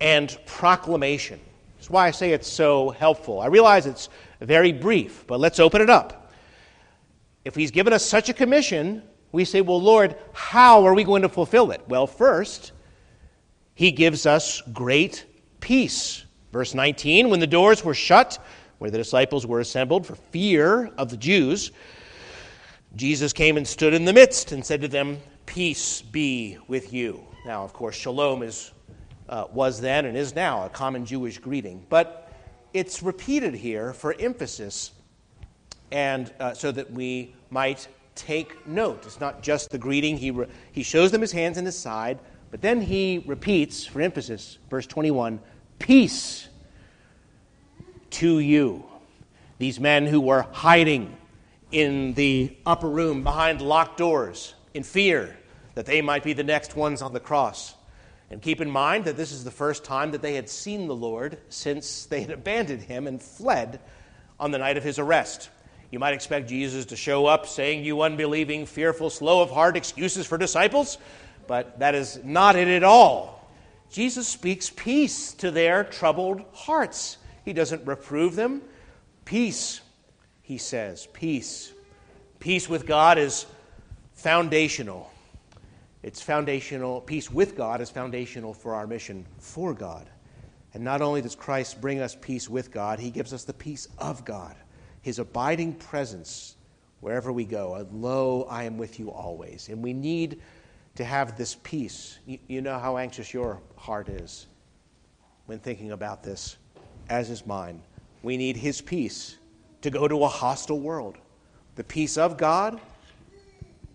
and 0.00 0.38
proclamation. 0.46 1.38
That's 1.76 1.90
why 1.90 2.06
I 2.06 2.10
say 2.12 2.32
it's 2.32 2.48
so 2.48 2.90
helpful. 2.90 3.40
I 3.40 3.46
realize 3.46 3.84
it's 3.84 4.08
very 4.40 4.72
brief, 4.72 5.26
but 5.26 5.38
let's 5.38 5.60
open 5.60 5.82
it 5.82 5.90
up. 5.90 6.32
If 7.44 7.54
He's 7.54 7.70
given 7.70 7.92
us 7.92 8.06
such 8.06 8.30
a 8.30 8.32
commission, 8.32 9.02
we 9.32 9.44
say, 9.44 9.60
Well, 9.60 9.82
Lord, 9.82 10.16
how 10.32 10.86
are 10.86 10.94
we 10.94 11.04
going 11.04 11.22
to 11.22 11.28
fulfill 11.28 11.72
it? 11.72 11.82
Well, 11.88 12.06
first, 12.06 12.72
He 13.76 13.92
gives 13.92 14.24
us 14.24 14.62
great 14.72 15.26
peace. 15.60 16.24
Verse 16.50 16.74
19 16.74 17.28
When 17.28 17.40
the 17.40 17.46
doors 17.46 17.84
were 17.84 17.94
shut, 17.94 18.42
where 18.78 18.90
the 18.90 18.98
disciples 18.98 19.46
were 19.46 19.60
assembled 19.60 20.06
for 20.06 20.16
fear 20.16 20.90
of 20.96 21.10
the 21.10 21.16
Jews, 21.18 21.70
Jesus 22.96 23.34
came 23.34 23.58
and 23.58 23.68
stood 23.68 23.92
in 23.92 24.06
the 24.06 24.14
midst 24.14 24.52
and 24.52 24.64
said 24.64 24.80
to 24.80 24.88
them, 24.88 25.18
Peace 25.44 26.00
be 26.00 26.56
with 26.66 26.94
you. 26.94 27.22
Now, 27.44 27.64
of 27.64 27.74
course, 27.74 27.94
shalom 27.94 28.42
is, 28.42 28.72
uh, 29.28 29.44
was 29.52 29.78
then 29.78 30.06
and 30.06 30.16
is 30.16 30.34
now 30.34 30.64
a 30.64 30.70
common 30.70 31.04
Jewish 31.04 31.36
greeting, 31.38 31.84
but 31.90 32.32
it's 32.72 33.02
repeated 33.02 33.54
here 33.54 33.92
for 33.92 34.16
emphasis 34.18 34.92
and 35.92 36.32
uh, 36.40 36.54
so 36.54 36.72
that 36.72 36.90
we 36.90 37.34
might 37.50 37.88
take 38.14 38.66
note. 38.66 39.04
It's 39.04 39.20
not 39.20 39.42
just 39.42 39.68
the 39.68 39.78
greeting, 39.78 40.16
he, 40.16 40.30
re- 40.30 40.46
he 40.72 40.82
shows 40.82 41.10
them 41.10 41.20
his 41.20 41.32
hands 41.32 41.58
and 41.58 41.66
his 41.66 41.78
side, 41.78 42.18
but 42.56 42.62
then 42.62 42.80
he 42.80 43.22
repeats, 43.26 43.84
for 43.84 44.00
emphasis, 44.00 44.56
verse 44.70 44.86
21 44.86 45.40
Peace 45.78 46.48
to 48.08 48.38
you. 48.38 48.82
These 49.58 49.78
men 49.78 50.06
who 50.06 50.22
were 50.22 50.40
hiding 50.52 51.18
in 51.70 52.14
the 52.14 52.56
upper 52.64 52.88
room 52.88 53.22
behind 53.22 53.60
locked 53.60 53.98
doors 53.98 54.54
in 54.72 54.84
fear 54.84 55.36
that 55.74 55.84
they 55.84 56.00
might 56.00 56.24
be 56.24 56.32
the 56.32 56.44
next 56.44 56.74
ones 56.74 57.02
on 57.02 57.12
the 57.12 57.20
cross. 57.20 57.74
And 58.30 58.40
keep 58.40 58.62
in 58.62 58.70
mind 58.70 59.04
that 59.04 59.18
this 59.18 59.32
is 59.32 59.44
the 59.44 59.50
first 59.50 59.84
time 59.84 60.12
that 60.12 60.22
they 60.22 60.34
had 60.34 60.48
seen 60.48 60.88
the 60.88 60.96
Lord 60.96 61.36
since 61.50 62.06
they 62.06 62.22
had 62.22 62.30
abandoned 62.30 62.80
him 62.80 63.06
and 63.06 63.20
fled 63.20 63.80
on 64.40 64.50
the 64.50 64.56
night 64.56 64.78
of 64.78 64.82
his 64.82 64.98
arrest. 64.98 65.50
You 65.90 65.98
might 65.98 66.14
expect 66.14 66.48
Jesus 66.48 66.86
to 66.86 66.96
show 66.96 67.26
up 67.26 67.46
saying, 67.46 67.84
You 67.84 68.00
unbelieving, 68.00 68.64
fearful, 68.64 69.10
slow 69.10 69.42
of 69.42 69.50
heart, 69.50 69.76
excuses 69.76 70.26
for 70.26 70.38
disciples. 70.38 70.96
But 71.46 71.78
that 71.78 71.94
is 71.94 72.20
not 72.24 72.56
it 72.56 72.68
at 72.68 72.84
all. 72.84 73.48
Jesus 73.90 74.26
speaks 74.26 74.70
peace 74.70 75.32
to 75.34 75.50
their 75.50 75.84
troubled 75.84 76.42
hearts. 76.52 77.18
He 77.44 77.52
doesn't 77.52 77.86
reprove 77.86 78.34
them. 78.36 78.62
Peace, 79.24 79.80
he 80.42 80.58
says, 80.58 81.06
peace. 81.12 81.72
Peace 82.40 82.68
with 82.68 82.86
God 82.86 83.18
is 83.18 83.46
foundational. 84.14 85.10
It's 86.02 86.20
foundational. 86.20 87.00
Peace 87.00 87.30
with 87.30 87.56
God 87.56 87.80
is 87.80 87.90
foundational 87.90 88.54
for 88.54 88.74
our 88.74 88.86
mission 88.86 89.26
for 89.38 89.74
God. 89.74 90.08
And 90.74 90.84
not 90.84 91.00
only 91.00 91.22
does 91.22 91.34
Christ 91.34 91.80
bring 91.80 92.00
us 92.00 92.16
peace 92.20 92.48
with 92.48 92.70
God, 92.70 92.98
he 92.98 93.10
gives 93.10 93.32
us 93.32 93.44
the 93.44 93.54
peace 93.54 93.88
of 93.98 94.24
God, 94.24 94.54
his 95.02 95.18
abiding 95.18 95.74
presence 95.74 96.56
wherever 97.00 97.32
we 97.32 97.44
go. 97.44 97.86
Lo, 97.92 98.46
I 98.50 98.64
am 98.64 98.78
with 98.78 98.98
you 98.98 99.10
always. 99.10 99.68
And 99.68 99.82
we 99.82 99.92
need 99.92 100.40
to 100.96 101.04
have 101.04 101.36
this 101.36 101.56
peace. 101.62 102.18
You, 102.26 102.38
you 102.48 102.60
know 102.60 102.78
how 102.78 102.96
anxious 102.96 103.32
your 103.32 103.60
heart 103.76 104.08
is 104.08 104.46
when 105.46 105.58
thinking 105.58 105.92
about 105.92 106.22
this, 106.22 106.56
as 107.08 107.30
is 107.30 107.46
mine. 107.46 107.80
We 108.22 108.36
need 108.36 108.56
His 108.56 108.80
peace 108.80 109.36
to 109.82 109.90
go 109.90 110.08
to 110.08 110.24
a 110.24 110.28
hostile 110.28 110.80
world. 110.80 111.16
The 111.76 111.84
peace 111.84 112.18
of 112.18 112.36
God, 112.36 112.80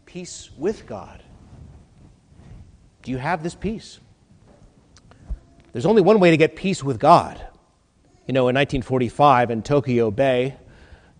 peace 0.05 0.49
with 0.57 0.85
God. 0.85 1.23
Do 3.01 3.11
you 3.11 3.17
have 3.17 3.41
this 3.41 3.55
peace? 3.55 3.99
There's 5.73 5.85
only 5.85 6.01
one 6.01 6.19
way 6.19 6.31
to 6.31 6.37
get 6.37 6.55
peace 6.55 6.83
with 6.83 6.99
God. 6.99 7.37
You 8.27 8.33
know, 8.33 8.47
in 8.47 8.55
1945 8.55 9.49
in 9.49 9.63
Tokyo 9.63 10.11
Bay, 10.11 10.55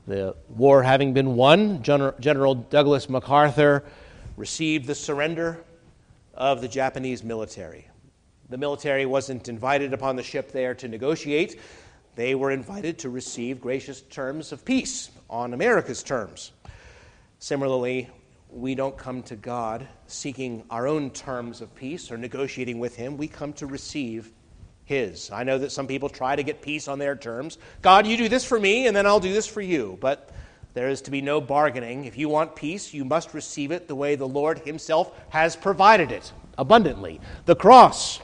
the 0.06 0.36
war 0.50 0.84
having 0.84 1.14
been 1.14 1.36
won, 1.36 1.82
General 1.82 2.56
Douglas 2.56 3.10
MacArthur 3.10 3.84
received 4.38 4.86
the 4.86 4.96
surrender 4.96 5.64
of 6.34 6.62
the 6.62 6.68
Japanese 6.68 7.24
military. 7.24 7.88
The 8.50 8.58
military 8.58 9.06
wasn't 9.06 9.48
invited 9.48 9.94
upon 9.94 10.16
the 10.16 10.24
ship 10.24 10.52
there 10.52 10.76
to 10.76 10.88
negotiate. 10.88 11.60
They 12.16 12.36
were 12.36 12.52
invited 12.52 13.00
to 13.00 13.10
receive 13.10 13.62
gracious 13.62 14.02
terms 14.02 14.52
of 14.52 14.66
peace 14.66 15.10
on 15.30 15.54
America's 15.54 16.04
terms. 16.04 16.52
Similarly, 17.40 18.10
we 18.50 18.76
don't 18.76 18.98
come 18.98 19.24
to 19.24 19.36
God 19.36 19.88
seeking 20.08 20.64
our 20.70 20.88
own 20.88 21.12
terms 21.12 21.62
of 21.62 21.74
peace 21.74 22.12
or 22.12 22.18
negotiating 22.18 22.80
with 22.80 22.96
Him. 22.96 23.16
We 23.16 23.28
come 23.28 23.54
to 23.54 23.66
receive 23.66 24.32
His. 24.84 25.32
I 25.32 25.44
know 25.44 25.58
that 25.60 25.72
some 25.72 25.88
people 25.88 26.10
try 26.10 26.36
to 26.36 26.44
get 26.44 26.62
peace 26.62 26.90
on 26.90 27.00
their 27.00 27.16
terms. 27.16 27.58
God, 27.82 28.06
you 28.06 28.18
do 28.18 28.28
this 28.28 28.44
for 28.44 28.60
me, 28.60 28.88
and 28.88 28.96
then 28.96 29.08
I'll 29.08 29.22
do 29.22 29.32
this 29.32 29.48
for 29.48 29.62
you. 29.62 29.98
But 30.02 30.30
there 30.74 30.90
is 30.90 31.02
to 31.04 31.12
be 31.12 31.22
no 31.22 31.42
bargaining. 31.42 32.06
If 32.06 32.18
you 32.18 32.30
want 32.30 32.56
peace, 32.56 32.94
you 32.94 33.04
must 33.04 33.34
receive 33.34 33.72
it 33.72 33.88
the 33.88 33.96
way 33.96 34.16
the 34.16 34.28
Lord 34.28 34.60
Himself 34.60 35.12
has 35.30 35.56
provided 35.56 36.12
it 36.12 36.32
abundantly. 36.58 37.20
The 37.46 37.56
cross. 37.56 38.22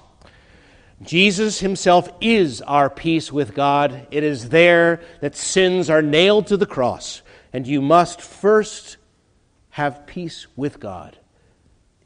Jesus 1.01 1.59
Himself 1.59 2.09
is 2.21 2.61
our 2.61 2.89
peace 2.89 3.31
with 3.31 3.53
God. 3.53 4.07
It 4.11 4.23
is 4.23 4.49
there 4.49 5.01
that 5.21 5.35
sins 5.35 5.89
are 5.89 6.01
nailed 6.01 6.47
to 6.47 6.57
the 6.57 6.65
cross. 6.65 7.21
And 7.51 7.67
you 7.67 7.81
must 7.81 8.21
first 8.21 8.97
have 9.71 10.07
peace 10.07 10.47
with 10.55 10.79
God 10.79 11.17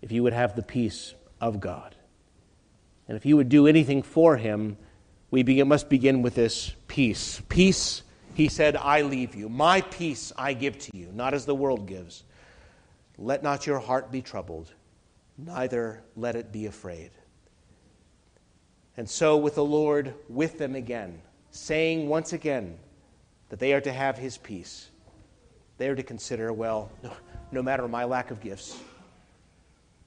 if 0.02 0.12
you 0.12 0.24
would 0.24 0.34
have 0.34 0.56
the 0.56 0.64
peace 0.64 1.14
of 1.40 1.60
God. 1.60 1.96
And 3.08 3.16
if 3.16 3.26
you 3.26 3.38
would 3.38 3.50
do 3.50 3.68
anything 3.68 4.02
for 4.02 4.38
Him, 4.38 4.78
we 5.30 5.44
begin, 5.44 5.68
must 5.68 5.90
begin 5.90 6.22
with 6.22 6.36
this 6.36 6.74
peace. 6.88 7.42
Peace 7.48 8.04
he 8.34 8.48
said, 8.48 8.76
I 8.76 9.02
leave 9.02 9.36
you. 9.36 9.50
My 9.50 9.82
peace 9.82 10.32
I 10.38 10.54
give 10.54 10.78
to 10.80 10.98
you, 10.98 11.10
not 11.14 11.34
as 11.34 11.46
the 11.46 11.56
world 11.56 11.88
gives. 11.88 12.24
Let 13.18 13.44
not 13.44 13.68
your 13.68 13.80
heart 13.80 14.12
be 14.12 14.22
troubled, 14.22 14.74
neither 15.38 16.02
let 16.16 16.36
it 16.36 16.52
be 16.52 16.66
afraid. 16.66 17.12
And 18.98 19.10
so, 19.10 19.38
with 19.38 19.56
the 19.56 19.64
Lord 19.64 20.14
with 20.28 20.58
them 20.58 20.76
again, 20.76 21.22
saying 21.52 22.08
once 22.08 22.34
again 22.34 22.78
that 23.50 23.60
they 23.60 23.74
are 23.74 23.82
to 23.82 23.92
have 23.92 24.18
his 24.18 24.38
peace, 24.38 24.90
they 25.78 25.88
are 25.88 25.96
to 25.96 26.04
consider 26.04 26.52
well, 26.54 26.92
no, 27.04 27.12
no 27.52 27.62
matter 27.62 27.88
my 27.88 28.06
lack 28.06 28.32
of 28.32 28.42
gifts, 28.42 28.80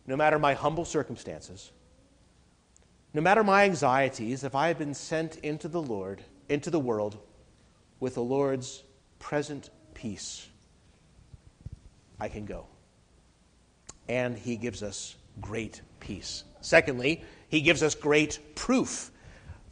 no 0.07 0.16
matter 0.16 0.38
my 0.38 0.54
humble 0.54 0.85
circumstances, 0.85 1.73
no 3.12 3.21
matter 3.21 3.45
my 3.45 3.64
anxieties, 3.64 4.45
if 4.45 4.54
I 4.54 4.69
have 4.69 4.78
been 4.78 4.95
sent 4.95 5.37
into 5.37 5.69
the 5.69 5.81
Lord, 5.81 6.23
into 6.49 6.71
the 6.71 6.81
world, 6.81 7.19
with 8.05 8.17
the 8.17 8.23
Lord's 8.23 8.83
present 9.19 9.71
peace, 9.95 10.47
I 12.21 12.29
can 12.29 12.45
go. 12.45 12.67
And 14.11 14.37
he 14.37 14.57
gives 14.57 14.83
us 14.83 15.17
great 15.41 15.81
peace. 16.01 16.45
Secondly, 16.61 17.25
he 17.49 17.63
gives 17.63 17.83
us 17.83 17.95
great 17.95 18.41
proof. 18.55 19.11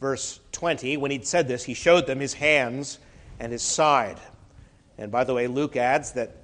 Verse 0.01 0.39
20, 0.51 0.97
when 0.97 1.11
he'd 1.11 1.27
said 1.27 1.47
this, 1.47 1.63
he 1.63 1.75
showed 1.75 2.07
them 2.07 2.19
his 2.19 2.33
hands 2.33 2.97
and 3.39 3.51
his 3.51 3.61
side. 3.61 4.17
And 4.97 5.11
by 5.11 5.25
the 5.25 5.35
way, 5.35 5.45
Luke 5.45 5.75
adds 5.75 6.13
that 6.13 6.37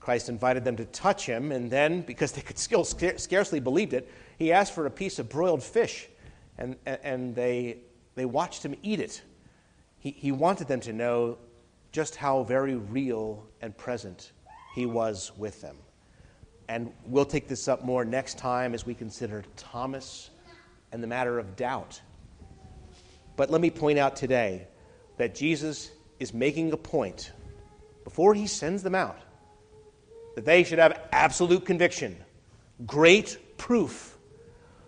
Christ 0.00 0.30
invited 0.30 0.64
them 0.64 0.76
to 0.76 0.86
touch 0.86 1.26
him, 1.26 1.52
and 1.52 1.70
then, 1.70 2.00
because 2.00 2.32
they 2.32 2.40
could 2.40 2.58
still 2.58 2.84
scarcely 2.84 3.60
believe 3.60 3.92
it, 3.92 4.10
he 4.38 4.50
asked 4.50 4.74
for 4.74 4.86
a 4.86 4.90
piece 4.90 5.18
of 5.18 5.28
broiled 5.28 5.62
fish, 5.62 6.08
and, 6.56 6.76
and 6.86 7.34
they, 7.34 7.80
they 8.14 8.24
watched 8.24 8.64
him 8.64 8.74
eat 8.82 8.98
it. 8.98 9.20
He, 9.98 10.10
he 10.10 10.32
wanted 10.32 10.68
them 10.68 10.80
to 10.80 10.92
know 10.92 11.38
just 11.92 12.16
how 12.16 12.44
very 12.44 12.76
real 12.76 13.46
and 13.60 13.76
present 13.76 14.32
he 14.74 14.86
was 14.86 15.32
with 15.36 15.60
them. 15.60 15.76
And 16.68 16.92
we'll 17.06 17.24
take 17.24 17.48
this 17.48 17.66
up 17.66 17.84
more 17.84 18.04
next 18.04 18.38
time 18.38 18.74
as 18.74 18.84
we 18.84 18.94
consider 18.94 19.42
Thomas 19.56 20.30
and 20.92 21.02
the 21.02 21.06
matter 21.06 21.38
of 21.38 21.56
doubt. 21.56 22.00
But 23.36 23.50
let 23.50 23.60
me 23.60 23.70
point 23.70 23.98
out 23.98 24.16
today 24.16 24.68
that 25.16 25.34
Jesus 25.34 25.90
is 26.18 26.34
making 26.34 26.72
a 26.72 26.76
point 26.76 27.32
before 28.04 28.34
he 28.34 28.46
sends 28.46 28.82
them 28.82 28.94
out 28.94 29.18
that 30.38 30.44
they 30.44 30.62
should 30.62 30.78
have 30.78 31.00
absolute 31.10 31.66
conviction, 31.66 32.16
great 32.86 33.38
proof. 33.58 34.16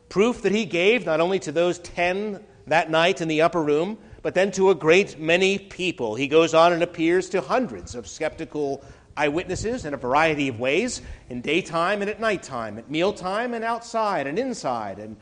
Proof 0.08 0.42
that 0.42 0.52
he 0.52 0.64
gave 0.64 1.04
not 1.04 1.20
only 1.20 1.40
to 1.40 1.50
those 1.50 1.80
10 1.80 2.40
that 2.68 2.88
night 2.88 3.20
in 3.20 3.26
the 3.26 3.42
upper 3.42 3.60
room, 3.60 3.98
but 4.22 4.34
then 4.34 4.50
to 4.52 4.70
a 4.70 4.74
great 4.74 5.18
many 5.18 5.58
people. 5.58 6.14
He 6.14 6.28
goes 6.28 6.54
on 6.54 6.72
and 6.72 6.82
appears 6.82 7.28
to 7.30 7.40
hundreds 7.40 7.94
of 7.94 8.06
skeptical 8.06 8.84
eyewitnesses 9.16 9.84
in 9.84 9.94
a 9.94 9.98
variety 9.98 10.48
of 10.48 10.60
ways 10.60 11.02
in 11.28 11.40
daytime 11.40 12.00
and 12.00 12.10
at 12.10 12.20
nighttime, 12.20 12.78
at 12.78 12.90
mealtime 12.90 13.54
and 13.54 13.64
outside 13.64 14.26
and 14.26 14.38
inside, 14.38 14.98
and 14.98 15.16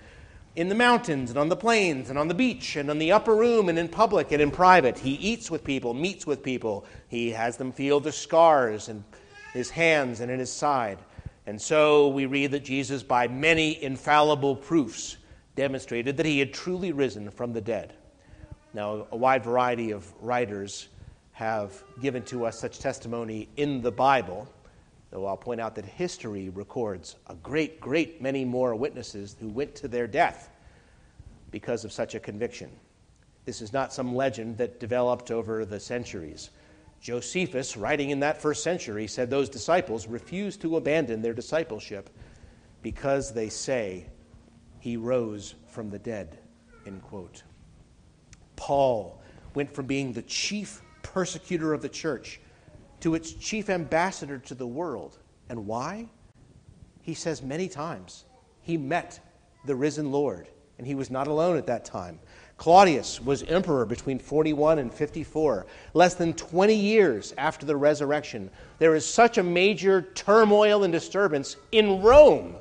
in 0.57 0.69
the 0.69 0.75
mountains 0.75 1.31
and 1.31 1.39
on 1.39 1.49
the 1.49 1.57
plains 1.57 2.11
and 2.11 2.19
on 2.19 2.29
the 2.29 2.35
beach 2.35 2.75
and 2.77 2.91
in 2.91 2.99
the 2.99 3.13
upper 3.13 3.35
room 3.35 3.69
and 3.69 3.79
in 3.79 3.89
public 3.89 4.33
and 4.33 4.43
in 4.43 4.51
private. 4.51 4.99
He 4.99 5.13
eats 5.13 5.51
with 5.51 5.63
people, 5.63 5.95
meets 5.95 6.27
with 6.27 6.43
people. 6.43 6.85
He 7.09 7.31
has 7.31 7.57
them 7.57 7.73
feel 7.73 8.01
the 8.01 8.13
scars 8.13 8.89
in 8.89 9.05
his 9.53 9.71
hands 9.71 10.21
and 10.21 10.31
in 10.31 10.41
his 10.41 10.53
side. 10.53 10.99
And 11.47 11.63
so 11.63 12.09
we 12.09 12.27
read 12.27 12.51
that 12.51 12.65
Jesus, 12.65 13.03
by 13.03 13.29
many 13.29 13.83
infallible 13.83 14.57
proofs, 14.57 15.17
demonstrated 15.55 16.17
that 16.17 16.27
he 16.27 16.41
had 16.41 16.53
truly 16.53 16.93
risen 16.93 17.31
from 17.31 17.53
the 17.53 17.61
dead. 17.61 17.95
Now, 18.75 19.07
a 19.11 19.17
wide 19.17 19.45
variety 19.45 19.93
of 19.93 20.13
writers 20.23 20.89
have 21.33 21.83
given 22.01 22.23
to 22.25 22.45
us 22.45 22.59
such 22.59 22.81
testimony 22.81 23.49
in 23.57 23.81
the 23.81 23.93
Bible, 23.93 24.49
though 25.11 25.27
I'll 25.27 25.37
point 25.37 25.61
out 25.61 25.75
that 25.77 25.85
history 25.85 26.49
records 26.51 27.17
a 27.29 27.35
great, 27.37 27.81
great 27.81 28.21
many 28.21 28.45
more 28.45 28.75
witnesses 28.75 29.37
who 29.41 29.49
went 29.49 29.75
to 29.77 29.89
their 29.89 30.07
death 30.07 30.51
because 31.51 31.85
of 31.85 31.93
such 31.93 32.15
a 32.15 32.21
conviction. 32.21 32.71
This 33.47 33.63
is 33.63 33.73
not 33.73 33.93
some 33.93 34.15
legend 34.15 34.59
that 34.59 34.81
developed 34.81 35.31
over 35.31 35.65
the 35.65 35.81
centuries. 35.81 36.51
Josephus, 37.01 37.77
writing 37.77 38.11
in 38.11 38.21
that 38.21 38.43
first 38.43 38.63
century, 38.63 39.07
said 39.07 39.31
those 39.31 39.49
disciples 39.49 40.07
refused 40.07 40.61
to 40.63 40.77
abandon 40.77 41.23
their 41.23 41.33
discipleship 41.33 42.11
because 42.83 43.33
they 43.33 43.49
say 43.49 44.07
he 44.81 44.97
rose 44.97 45.55
from 45.69 45.89
the 45.89 45.99
dead. 45.99 46.39
End 46.87 47.03
quote. 47.03 47.43
Paul 48.59 49.19
went 49.55 49.73
from 49.73 49.87
being 49.87 50.13
the 50.13 50.23
chief 50.23 50.83
persecutor 51.03 51.73
of 51.73 51.81
the 51.81 51.89
church 51.89 52.41
to 53.01 53.15
its 53.15 53.33
chief 53.33 53.71
ambassador 53.71 54.39
to 54.39 54.55
the 54.55 54.67
world. 54.67 55.19
And 55.49 55.67
why? 55.67 56.09
He 57.01 57.15
says 57.15 57.41
many 57.41 57.69
times 57.69 58.25
he 58.61 58.77
met 58.77 59.21
the 59.65 59.75
risen 59.75 60.13
Lord, 60.13 60.49
and 60.77 60.87
he 60.87 60.95
was 60.95 61.11
not 61.11 61.29
alone 61.29 61.57
at 61.57 61.67
that 61.69 61.85
time. 61.85 62.19
Claudius 62.57 63.21
was 63.21 63.45
emperor 63.45 63.87
between 63.87 64.19
41 64.19 64.81
and 64.81 64.93
54, 64.93 65.67
less 65.95 66.15
than 66.15 66.35
20 66.35 66.75
years 66.75 67.33
after 67.39 67.65
the 67.65 67.77
resurrection. 67.77 68.51
There 68.81 68.97
is 68.97 69.07
such 69.07 69.39
a 69.39 69.43
major 69.43 70.03
turmoil 70.03 70.83
and 70.83 70.93
disturbance 70.93 71.57
in 71.71 72.03
Rome 72.03 72.57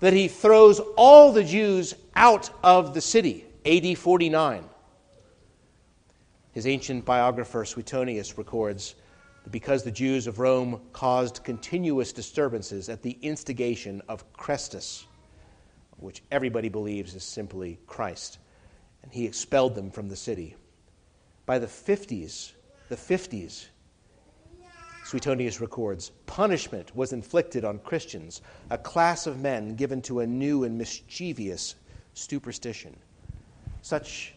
that 0.00 0.12
he 0.12 0.26
throws 0.26 0.80
all 0.96 1.32
the 1.32 1.44
Jews 1.44 1.94
out 2.16 2.50
of 2.64 2.92
the 2.92 3.00
city, 3.00 3.46
AD 3.64 3.96
49. 3.96 4.64
His 6.58 6.66
ancient 6.66 7.04
biographer, 7.04 7.64
Suetonius, 7.64 8.36
records 8.36 8.96
that 9.44 9.50
because 9.50 9.84
the 9.84 9.92
Jews 9.92 10.26
of 10.26 10.40
Rome 10.40 10.80
caused 10.92 11.44
continuous 11.44 12.12
disturbances 12.12 12.88
at 12.88 13.00
the 13.00 13.16
instigation 13.22 14.02
of 14.08 14.24
Chrestus, 14.32 15.04
which 15.98 16.20
everybody 16.32 16.68
believes 16.68 17.14
is 17.14 17.22
simply 17.22 17.78
Christ, 17.86 18.38
and 19.04 19.12
he 19.12 19.24
expelled 19.24 19.76
them 19.76 19.92
from 19.92 20.08
the 20.08 20.16
city. 20.16 20.56
By 21.46 21.60
the 21.60 21.68
50s, 21.68 22.50
the 22.88 22.96
50s, 22.96 23.66
Suetonius 25.04 25.60
records, 25.60 26.10
punishment 26.26 26.96
was 26.96 27.12
inflicted 27.12 27.64
on 27.64 27.78
Christians, 27.78 28.42
a 28.68 28.78
class 28.78 29.28
of 29.28 29.38
men 29.38 29.76
given 29.76 30.02
to 30.02 30.18
a 30.18 30.26
new 30.26 30.64
and 30.64 30.76
mischievous 30.76 31.76
superstition. 32.14 32.96
Such 33.80 34.34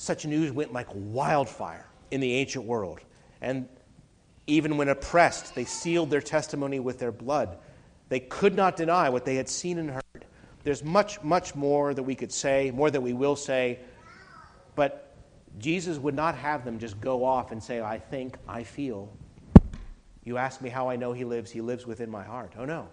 such 0.00 0.24
news 0.24 0.50
went 0.50 0.72
like 0.72 0.86
wildfire 0.94 1.86
in 2.10 2.22
the 2.22 2.32
ancient 2.32 2.64
world. 2.64 3.00
And 3.42 3.68
even 4.46 4.78
when 4.78 4.88
oppressed, 4.88 5.54
they 5.54 5.66
sealed 5.66 6.08
their 6.08 6.22
testimony 6.22 6.80
with 6.80 6.98
their 6.98 7.12
blood. 7.12 7.58
They 8.08 8.20
could 8.20 8.56
not 8.56 8.76
deny 8.76 9.10
what 9.10 9.26
they 9.26 9.34
had 9.34 9.46
seen 9.46 9.76
and 9.76 9.90
heard. 9.90 10.24
There's 10.64 10.82
much, 10.82 11.22
much 11.22 11.54
more 11.54 11.92
that 11.92 12.02
we 12.02 12.14
could 12.14 12.32
say, 12.32 12.70
more 12.70 12.90
that 12.90 13.02
we 13.02 13.12
will 13.12 13.36
say, 13.36 13.80
but 14.74 15.14
Jesus 15.58 15.98
would 15.98 16.14
not 16.14 16.34
have 16.34 16.64
them 16.64 16.78
just 16.78 16.98
go 17.02 17.22
off 17.22 17.52
and 17.52 17.62
say, 17.62 17.82
I 17.82 17.98
think, 17.98 18.38
I 18.48 18.62
feel. 18.62 19.12
You 20.24 20.38
ask 20.38 20.62
me 20.62 20.70
how 20.70 20.88
I 20.88 20.96
know 20.96 21.12
he 21.12 21.26
lives, 21.26 21.50
he 21.50 21.60
lives 21.60 21.86
within 21.86 22.10
my 22.10 22.24
heart. 22.24 22.54
Oh 22.56 22.64
no. 22.64 22.88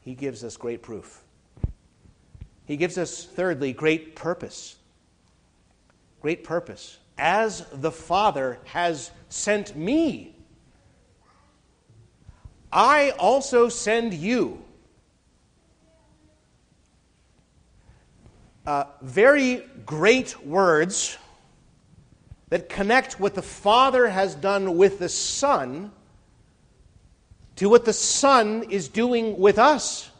He 0.00 0.14
gives 0.14 0.44
us 0.44 0.56
great 0.56 0.80
proof. 0.80 1.24
He 2.64 2.78
gives 2.78 2.96
us, 2.96 3.26
thirdly, 3.26 3.74
great 3.74 4.16
purpose 4.16 4.76
great 6.20 6.44
purpose. 6.44 6.98
As 7.18 7.64
the 7.72 7.90
Father 7.90 8.58
has 8.64 9.10
sent 9.28 9.76
me, 9.76 10.34
I 12.72 13.10
also 13.10 13.68
send 13.68 14.14
you. 14.14 14.62
Uh, 18.66 18.84
very 19.02 19.64
great 19.84 20.44
words 20.44 21.18
that 22.50 22.68
connect 22.68 23.18
what 23.18 23.34
the 23.34 23.42
Father 23.42 24.08
has 24.08 24.34
done 24.34 24.76
with 24.76 24.98
the 24.98 25.08
Son 25.08 25.90
to 27.56 27.68
what 27.68 27.84
the 27.84 27.92
Son 27.92 28.64
is 28.70 28.88
doing 28.88 29.38
with 29.38 29.58
us. 29.58 30.10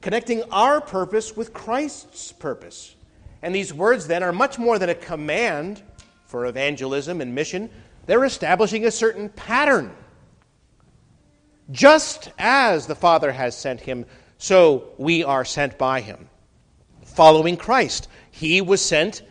Connecting 0.00 0.42
our 0.50 0.80
purpose 0.80 1.36
with 1.36 1.52
Christ's 1.52 2.32
purpose. 2.32 2.94
And 3.42 3.54
these 3.54 3.72
words 3.72 4.06
then 4.06 4.22
are 4.22 4.32
much 4.32 4.58
more 4.58 4.78
than 4.78 4.88
a 4.88 4.94
command 4.94 5.82
for 6.26 6.46
evangelism 6.46 7.20
and 7.20 7.34
mission, 7.34 7.70
they're 8.06 8.24
establishing 8.24 8.86
a 8.86 8.90
certain 8.90 9.28
pattern. 9.30 9.94
Just 11.70 12.30
as 12.38 12.86
the 12.86 12.94
Father 12.94 13.32
has 13.32 13.56
sent 13.56 13.80
him, 13.80 14.06
so 14.38 14.90
we 14.98 15.24
are 15.24 15.44
sent 15.44 15.78
by 15.78 16.00
him. 16.00 16.28
Following 17.04 17.56
Christ, 17.56 18.08
he 18.30 18.60
was 18.60 18.84
sent 18.84 19.22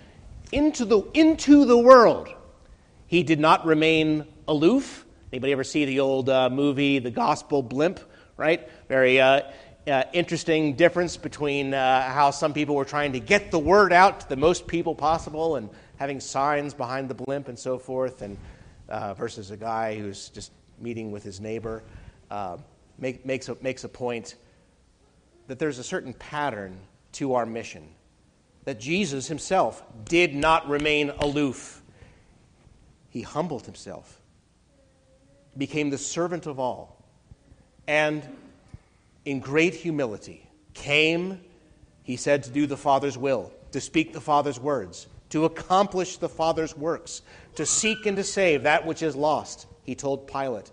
into 0.51 0.85
the, 0.85 1.01
into 1.13 1.65
the 1.65 1.77
world. 1.77 2.29
He 3.07 3.23
did 3.23 3.39
not 3.39 3.65
remain 3.65 4.25
aloof. 4.47 5.05
Anybody 5.31 5.53
ever 5.53 5.63
see 5.63 5.85
the 5.85 5.99
old 5.99 6.29
uh, 6.29 6.49
movie, 6.49 6.99
The 6.99 7.11
Gospel 7.11 7.61
Blimp? 7.61 7.99
Right? 8.37 8.69
Very 8.87 9.19
uh, 9.19 9.41
uh, 9.87 10.03
interesting 10.13 10.75
difference 10.75 11.17
between 11.17 11.73
uh, 11.73 12.11
how 12.11 12.31
some 12.31 12.53
people 12.53 12.75
were 12.75 12.85
trying 12.85 13.13
to 13.13 13.19
get 13.19 13.51
the 13.51 13.59
word 13.59 13.93
out 13.93 14.19
to 14.21 14.29
the 14.29 14.35
most 14.35 14.67
people 14.67 14.93
possible 14.93 15.55
and 15.55 15.69
having 15.97 16.19
signs 16.19 16.73
behind 16.73 17.09
the 17.09 17.15
blimp 17.15 17.47
and 17.47 17.57
so 17.57 17.79
forth, 17.79 18.21
and 18.21 18.37
uh, 18.89 19.13
versus 19.13 19.51
a 19.51 19.57
guy 19.57 19.97
who's 19.97 20.29
just 20.29 20.51
meeting 20.79 21.11
with 21.11 21.23
his 21.23 21.39
neighbor. 21.39 21.83
Uh, 22.29 22.57
make, 22.99 23.25
makes, 23.25 23.49
a, 23.49 23.57
makes 23.61 23.83
a 23.83 23.89
point. 23.89 24.35
that 25.47 25.59
there's 25.59 25.79
a 25.79 25.83
certain 25.83 26.13
pattern 26.13 26.77
to 27.13 27.33
our 27.33 27.45
mission, 27.45 27.87
that 28.65 28.79
Jesus 28.79 29.27
himself 29.27 29.83
did 30.05 30.35
not 30.35 30.67
remain 30.67 31.11
aloof. 31.19 31.81
He 33.09 33.21
humbled 33.21 33.65
himself, 33.65 34.21
became 35.57 35.89
the 35.89 35.97
servant 35.97 36.45
of 36.45 36.59
all, 36.59 37.01
and 37.87 38.21
in 39.27 39.41
great 39.41 39.73
humility 39.73 40.49
came, 40.73 41.41
he 42.01 42.15
said, 42.15 42.43
to 42.43 42.49
do 42.49 42.65
the 42.65 42.77
Father's 42.77 43.17
will, 43.17 43.51
to 43.73 43.81
speak 43.81 44.13
the 44.13 44.21
Father's 44.21 44.57
words, 44.57 45.07
to 45.31 45.43
accomplish 45.43 46.15
the 46.15 46.29
Father's 46.29 46.77
works, 46.77 47.23
to 47.55 47.65
seek 47.65 48.05
and 48.05 48.15
to 48.15 48.23
save 48.23 48.63
that 48.63 48.85
which 48.85 49.03
is 49.03 49.17
lost, 49.17 49.67
he 49.83 49.95
told 49.95 50.27
Pilate. 50.27 50.71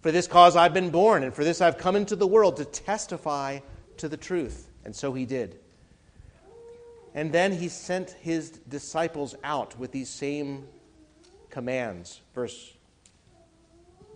For 0.00 0.10
this 0.10 0.26
cause 0.26 0.56
I've 0.56 0.72
been 0.72 0.88
born, 0.88 1.24
and 1.24 1.34
for 1.34 1.44
this 1.44 1.60
I've 1.60 1.76
come 1.76 1.94
into 1.94 2.16
the 2.16 2.26
world 2.26 2.56
to 2.56 2.64
testify 2.64 3.58
to 3.98 4.08
the 4.08 4.16
truth. 4.16 4.70
And 4.86 4.96
so 4.96 5.12
he 5.12 5.26
did. 5.26 5.58
And 7.14 7.30
then 7.30 7.52
he 7.52 7.68
sent 7.68 8.12
his 8.12 8.48
disciples 8.66 9.34
out 9.44 9.78
with 9.78 9.92
these 9.92 10.08
same 10.08 10.66
commands. 11.50 12.22
Verse 12.34 12.72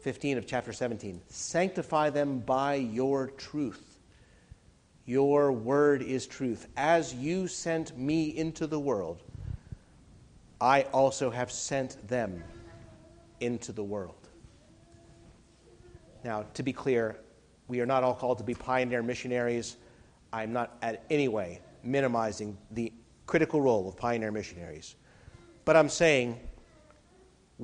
15 0.05 0.37
of 0.37 0.47
chapter 0.47 0.71
17 0.71 1.19
Sanctify 1.29 2.11
them 2.11 2.39
by 2.41 2.75
your 2.75 3.29
truth. 3.39 3.99
Your 5.07 5.51
word 5.51 6.03
is 6.03 6.27
truth. 6.27 6.69
As 6.77 7.15
you 7.15 7.49
sent 7.49 7.97
me 7.97 8.37
into 8.37 8.67
the 8.67 8.79
world, 8.79 9.23
I 10.61 10.83
also 10.93 11.31
have 11.31 11.51
sent 11.51 12.07
them 12.07 12.45
into 13.41 13.73
the 13.73 13.83
world. 13.83 14.29
Now, 16.23 16.45
to 16.53 16.63
be 16.63 16.75
clear, 16.75 17.17
we 17.69 17.81
are 17.81 17.87
not 17.87 18.05
all 18.05 18.15
called 18.15 18.37
to 18.39 18.45
be 18.45 18.55
pioneer 18.55 19.03
missionaries. 19.03 19.79
I'm 20.35 20.53
not 20.53 20.77
at 20.83 21.05
any 21.09 21.29
way 21.29 21.61
minimizing 21.83 22.59
the 22.73 22.93
critical 23.27 23.63
role 23.63 23.89
of 23.89 23.97
pioneer 23.97 24.33
missionaries. 24.33 24.97
But 25.65 25.77
I'm 25.77 25.89
saying 25.89 26.39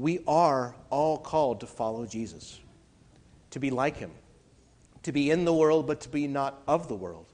we 0.00 0.20
are 0.26 0.74
all 0.88 1.18
called 1.18 1.60
to 1.60 1.66
follow 1.66 2.06
Jesus, 2.06 2.58
to 3.50 3.58
be 3.58 3.70
like 3.70 3.98
him, 3.98 4.10
to 5.02 5.12
be 5.12 5.30
in 5.30 5.44
the 5.44 5.52
world, 5.52 5.86
but 5.86 6.00
to 6.00 6.08
be 6.08 6.26
not 6.26 6.62
of 6.66 6.88
the 6.88 6.96
world, 6.96 7.26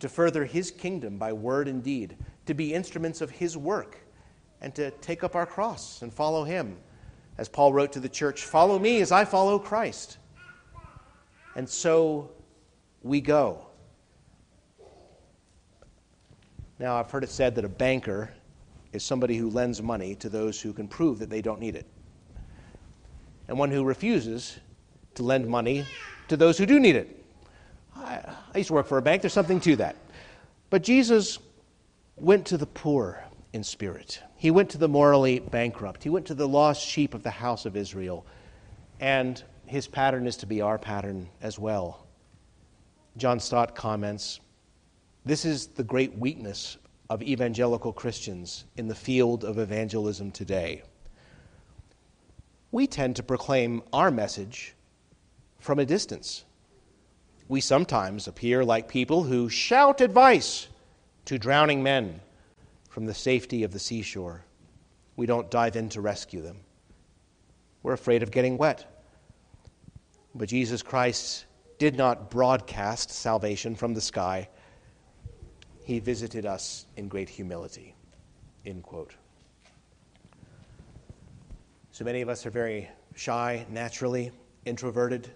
to 0.00 0.08
further 0.08 0.46
his 0.46 0.70
kingdom 0.70 1.18
by 1.18 1.30
word 1.34 1.68
and 1.68 1.82
deed, 1.82 2.16
to 2.46 2.54
be 2.54 2.72
instruments 2.72 3.20
of 3.20 3.30
his 3.30 3.54
work, 3.54 3.98
and 4.62 4.74
to 4.74 4.90
take 4.92 5.24
up 5.24 5.36
our 5.36 5.44
cross 5.44 6.00
and 6.00 6.12
follow 6.12 6.42
him. 6.42 6.78
As 7.36 7.50
Paul 7.50 7.74
wrote 7.74 7.92
to 7.92 8.00
the 8.00 8.08
church, 8.08 8.44
Follow 8.44 8.78
me 8.78 9.02
as 9.02 9.12
I 9.12 9.26
follow 9.26 9.58
Christ. 9.58 10.16
And 11.54 11.68
so 11.68 12.30
we 13.02 13.20
go. 13.20 13.66
Now, 16.78 16.96
I've 16.96 17.10
heard 17.10 17.24
it 17.24 17.30
said 17.30 17.54
that 17.56 17.64
a 17.66 17.68
banker 17.68 18.30
is 18.94 19.04
somebody 19.04 19.36
who 19.36 19.50
lends 19.50 19.82
money 19.82 20.14
to 20.14 20.30
those 20.30 20.58
who 20.60 20.72
can 20.72 20.88
prove 20.88 21.18
that 21.18 21.28
they 21.28 21.42
don't 21.42 21.60
need 21.60 21.76
it, 21.76 21.86
and 23.48 23.58
one 23.58 23.70
who 23.70 23.84
refuses 23.84 24.58
to 25.14 25.22
lend 25.22 25.46
money 25.46 25.84
to 26.28 26.36
those 26.36 26.58
who 26.58 26.66
do 26.66 26.80
need 26.80 26.96
it. 26.96 27.24
I, 27.96 28.20
I 28.54 28.58
used 28.58 28.68
to 28.68 28.74
work 28.74 28.86
for 28.86 28.98
a 28.98 29.02
bank, 29.02 29.22
there's 29.22 29.32
something 29.32 29.60
to 29.60 29.76
that. 29.76 29.96
But 30.70 30.82
Jesus 30.82 31.38
went 32.16 32.46
to 32.46 32.58
the 32.58 32.66
poor 32.66 33.22
in 33.52 33.62
spirit, 33.62 34.20
he 34.36 34.50
went 34.50 34.70
to 34.70 34.78
the 34.78 34.88
morally 34.88 35.38
bankrupt, 35.38 36.02
he 36.02 36.10
went 36.10 36.26
to 36.26 36.34
the 36.34 36.48
lost 36.48 36.86
sheep 36.86 37.14
of 37.14 37.22
the 37.22 37.30
house 37.30 37.64
of 37.64 37.76
Israel, 37.76 38.26
and 39.00 39.42
his 39.66 39.86
pattern 39.86 40.26
is 40.26 40.36
to 40.38 40.46
be 40.46 40.60
our 40.60 40.78
pattern 40.78 41.28
as 41.40 41.58
well. 41.58 42.06
John 43.16 43.40
Stott 43.40 43.74
comments 43.74 44.40
this 45.26 45.44
is 45.44 45.66
the 45.66 45.82
great 45.82 46.16
weakness 46.16 46.78
of 47.10 47.20
evangelical 47.20 47.92
Christians 47.92 48.64
in 48.76 48.86
the 48.86 48.94
field 48.94 49.44
of 49.44 49.58
evangelism 49.58 50.30
today. 50.30 50.82
We 52.76 52.86
tend 52.86 53.16
to 53.16 53.22
proclaim 53.22 53.82
our 53.90 54.10
message 54.10 54.74
from 55.58 55.78
a 55.78 55.86
distance. 55.86 56.44
We 57.48 57.62
sometimes 57.62 58.28
appear 58.28 58.66
like 58.66 58.86
people 58.86 59.22
who 59.22 59.48
shout 59.48 60.02
advice 60.02 60.68
to 61.24 61.38
drowning 61.38 61.82
men 61.82 62.20
from 62.90 63.06
the 63.06 63.14
safety 63.14 63.62
of 63.62 63.72
the 63.72 63.78
seashore. 63.78 64.44
We 65.16 65.24
don't 65.24 65.50
dive 65.50 65.76
in 65.76 65.88
to 65.88 66.02
rescue 66.02 66.42
them. 66.42 66.58
We're 67.82 67.94
afraid 67.94 68.22
of 68.22 68.30
getting 68.30 68.58
wet. 68.58 68.84
But 70.34 70.50
Jesus 70.50 70.82
Christ 70.82 71.46
did 71.78 71.96
not 71.96 72.28
broadcast 72.28 73.10
salvation 73.10 73.74
from 73.74 73.94
the 73.94 74.02
sky. 74.02 74.50
He 75.82 75.98
visited 75.98 76.44
us 76.44 76.84
in 76.98 77.08
great 77.08 77.30
humility. 77.30 77.94
End 78.66 78.82
quote. 78.82 79.14
So 81.96 82.04
many 82.04 82.20
of 82.20 82.28
us 82.28 82.44
are 82.44 82.50
very 82.50 82.90
shy, 83.14 83.64
naturally, 83.70 84.30
introverted, 84.66 85.30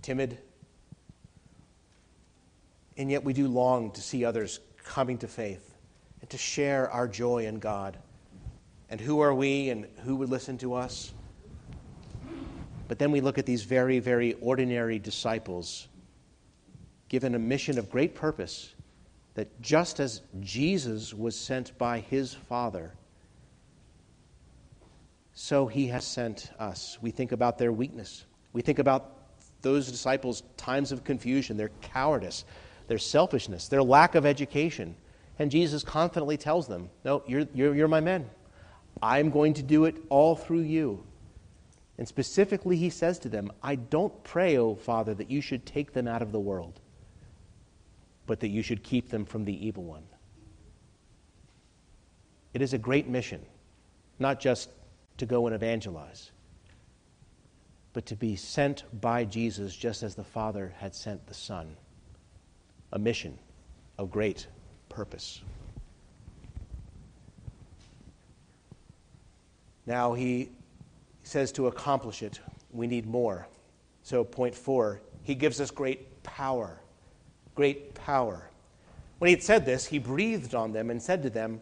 timid. 0.00 0.38
And 2.96 3.10
yet 3.10 3.24
we 3.24 3.32
do 3.32 3.48
long 3.48 3.90
to 3.90 4.00
see 4.00 4.24
others 4.24 4.60
coming 4.84 5.18
to 5.18 5.26
faith 5.26 5.74
and 6.20 6.30
to 6.30 6.38
share 6.38 6.88
our 6.92 7.08
joy 7.08 7.46
in 7.46 7.58
God. 7.58 7.98
And 8.88 9.00
who 9.00 9.18
are 9.18 9.34
we 9.34 9.70
and 9.70 9.88
who 10.04 10.14
would 10.14 10.28
listen 10.28 10.58
to 10.58 10.74
us? 10.74 11.12
But 12.86 13.00
then 13.00 13.10
we 13.10 13.20
look 13.20 13.36
at 13.36 13.46
these 13.46 13.64
very, 13.64 13.98
very 13.98 14.34
ordinary 14.34 15.00
disciples 15.00 15.88
given 17.08 17.34
a 17.34 17.40
mission 17.40 17.80
of 17.80 17.90
great 17.90 18.14
purpose 18.14 18.74
that 19.34 19.60
just 19.60 19.98
as 19.98 20.20
Jesus 20.38 21.12
was 21.12 21.36
sent 21.36 21.76
by 21.78 21.98
his 21.98 22.32
Father, 22.32 22.92
so 25.38 25.66
he 25.66 25.86
has 25.88 26.02
sent 26.04 26.50
us. 26.58 26.96
We 27.02 27.10
think 27.10 27.30
about 27.30 27.58
their 27.58 27.70
weakness. 27.70 28.24
We 28.54 28.62
think 28.62 28.78
about 28.78 29.12
those 29.60 29.90
disciples' 29.90 30.42
times 30.56 30.92
of 30.92 31.04
confusion, 31.04 31.58
their 31.58 31.68
cowardice, 31.82 32.46
their 32.88 32.96
selfishness, 32.96 33.68
their 33.68 33.82
lack 33.82 34.14
of 34.14 34.24
education. 34.24 34.96
And 35.38 35.50
Jesus 35.50 35.84
confidently 35.84 36.38
tells 36.38 36.66
them, 36.66 36.88
No, 37.04 37.22
you're, 37.26 37.46
you're, 37.52 37.74
you're 37.74 37.86
my 37.86 38.00
men. 38.00 38.30
I'm 39.02 39.28
going 39.28 39.52
to 39.54 39.62
do 39.62 39.84
it 39.84 39.96
all 40.08 40.36
through 40.36 40.62
you. 40.62 41.04
And 41.98 42.08
specifically, 42.08 42.78
he 42.78 42.88
says 42.88 43.18
to 43.18 43.28
them, 43.28 43.52
I 43.62 43.74
don't 43.74 44.24
pray, 44.24 44.56
O 44.56 44.74
Father, 44.74 45.12
that 45.12 45.30
you 45.30 45.42
should 45.42 45.66
take 45.66 45.92
them 45.92 46.08
out 46.08 46.22
of 46.22 46.32
the 46.32 46.40
world, 46.40 46.80
but 48.26 48.40
that 48.40 48.48
you 48.48 48.62
should 48.62 48.82
keep 48.82 49.10
them 49.10 49.26
from 49.26 49.44
the 49.44 49.66
evil 49.66 49.84
one. 49.84 50.04
It 52.54 52.62
is 52.62 52.72
a 52.72 52.78
great 52.78 53.06
mission, 53.06 53.44
not 54.18 54.40
just 54.40 54.70
to 55.18 55.26
go 55.26 55.46
and 55.46 55.54
evangelize, 55.54 56.30
but 57.92 58.06
to 58.06 58.16
be 58.16 58.36
sent 58.36 58.84
by 59.00 59.24
Jesus 59.24 59.74
just 59.74 60.02
as 60.02 60.14
the 60.14 60.24
Father 60.24 60.74
had 60.78 60.94
sent 60.94 61.26
the 61.26 61.34
Son. 61.34 61.76
A 62.92 62.98
mission 62.98 63.38
of 63.98 64.10
great 64.10 64.46
purpose. 64.88 65.42
Now 69.86 70.14
he 70.14 70.50
says 71.22 71.52
to 71.52 71.66
accomplish 71.66 72.22
it, 72.22 72.40
we 72.72 72.86
need 72.86 73.06
more. 73.06 73.46
So, 74.02 74.22
point 74.22 74.54
four, 74.54 75.00
he 75.22 75.34
gives 75.34 75.60
us 75.60 75.70
great 75.70 76.22
power. 76.22 76.78
Great 77.54 77.94
power. 77.94 78.50
When 79.18 79.28
he 79.28 79.34
had 79.34 79.42
said 79.42 79.64
this, 79.64 79.86
he 79.86 79.98
breathed 79.98 80.54
on 80.54 80.72
them 80.72 80.90
and 80.90 81.02
said 81.02 81.22
to 81.22 81.30
them, 81.30 81.60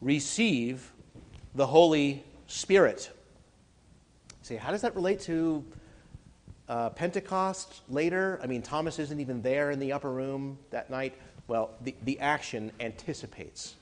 Receive 0.00 0.92
the 1.54 1.66
Holy 1.66 2.24
Spirit. 2.46 3.10
See, 4.42 4.56
how 4.56 4.70
does 4.70 4.82
that 4.82 4.94
relate 4.94 5.20
to 5.20 5.64
uh, 6.68 6.90
Pentecost 6.90 7.82
later? 7.88 8.40
I 8.42 8.46
mean, 8.46 8.62
Thomas 8.62 8.98
isn't 8.98 9.20
even 9.20 9.42
there 9.42 9.70
in 9.70 9.78
the 9.78 9.92
upper 9.92 10.10
room 10.10 10.58
that 10.70 10.90
night. 10.90 11.14
Well, 11.48 11.70
the, 11.82 11.94
the 12.04 12.18
action 12.20 12.72
anticipates 12.80 13.76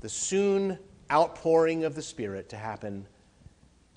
the 0.00 0.08
soon 0.08 0.78
outpouring 1.10 1.84
of 1.84 1.94
the 1.94 2.02
Spirit 2.02 2.48
to 2.50 2.56
happen 2.56 3.06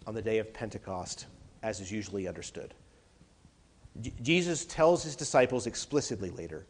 on 0.08 0.16
the 0.16 0.22
day 0.22 0.40
of 0.40 0.54
Pentecost, 0.54 1.28
as 1.62 1.80
is 1.80 1.92
usually 1.92 2.28
understood. 2.28 2.74
J- 4.00 4.14
Jesus 4.22 4.66
tells 4.66 5.04
his 5.04 5.16
disciples 5.16 5.68
explicitly 5.68 6.30
later 6.32 6.66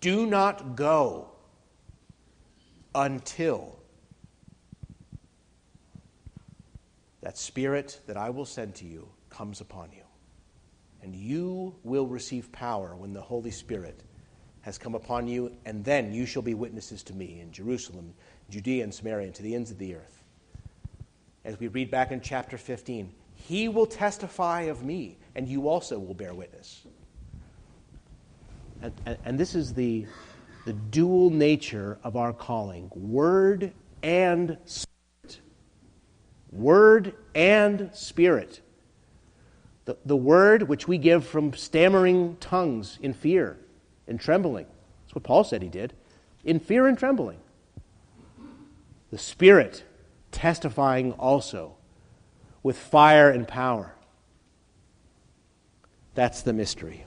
do 0.00 0.26
not 0.26 0.76
go 0.76 1.28
until 2.94 3.77
that 7.22 7.38
Spirit 7.38 8.00
that 8.06 8.16
I 8.16 8.30
will 8.30 8.44
send 8.44 8.74
to 8.76 8.84
you 8.84 9.08
comes 9.30 9.60
upon 9.60 9.90
you. 9.92 10.02
And 11.02 11.14
you 11.14 11.74
will 11.84 12.06
receive 12.06 12.50
power 12.52 12.96
when 12.96 13.12
the 13.12 13.20
Holy 13.20 13.50
Spirit 13.50 14.02
has 14.62 14.78
come 14.78 14.94
upon 14.94 15.28
you, 15.28 15.56
and 15.64 15.84
then 15.84 16.12
you 16.12 16.26
shall 16.26 16.42
be 16.42 16.54
witnesses 16.54 17.02
to 17.04 17.14
me 17.14 17.40
in 17.40 17.52
Jerusalem, 17.52 18.12
Judea, 18.50 18.84
and 18.84 18.92
Samaria, 18.92 19.26
and 19.26 19.34
to 19.34 19.42
the 19.42 19.54
ends 19.54 19.70
of 19.70 19.78
the 19.78 19.94
earth 19.94 20.18
as 21.48 21.58
we 21.58 21.68
read 21.68 21.90
back 21.90 22.12
in 22.12 22.20
chapter 22.20 22.58
15, 22.58 23.10
he 23.34 23.68
will 23.68 23.86
testify 23.86 24.62
of 24.62 24.84
me, 24.84 25.16
and 25.34 25.48
you 25.48 25.66
also 25.66 25.98
will 25.98 26.12
bear 26.12 26.34
witness. 26.34 26.84
And, 28.82 28.92
and, 29.06 29.18
and 29.24 29.38
this 29.38 29.54
is 29.54 29.72
the, 29.72 30.06
the 30.66 30.74
dual 30.74 31.30
nature 31.30 31.98
of 32.04 32.16
our 32.16 32.34
calling 32.34 32.90
word 32.94 33.72
and 34.02 34.58
spirit. 34.66 34.87
Word 36.50 37.14
and 37.34 37.90
spirit. 37.94 38.60
The, 39.84 39.96
the 40.04 40.16
word 40.16 40.68
which 40.68 40.86
we 40.86 40.98
give 40.98 41.26
from 41.26 41.52
stammering 41.54 42.36
tongues 42.40 42.98
in 43.02 43.14
fear 43.14 43.56
and 44.06 44.20
trembling. 44.20 44.66
That's 45.04 45.14
what 45.14 45.24
Paul 45.24 45.44
said 45.44 45.62
he 45.62 45.68
did. 45.68 45.94
In 46.44 46.60
fear 46.60 46.86
and 46.86 46.98
trembling. 46.98 47.38
The 49.10 49.18
Spirit 49.18 49.84
testifying 50.30 51.12
also 51.12 51.74
with 52.62 52.78
fire 52.78 53.30
and 53.30 53.48
power. 53.48 53.94
That's 56.14 56.42
the 56.42 56.52
mystery. 56.52 57.04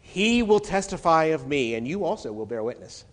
He 0.00 0.42
will 0.42 0.60
testify 0.60 1.24
of 1.26 1.46
me, 1.46 1.74
and 1.74 1.86
you 1.86 2.04
also 2.04 2.32
will 2.32 2.46
bear 2.46 2.62
witness. 2.62 3.04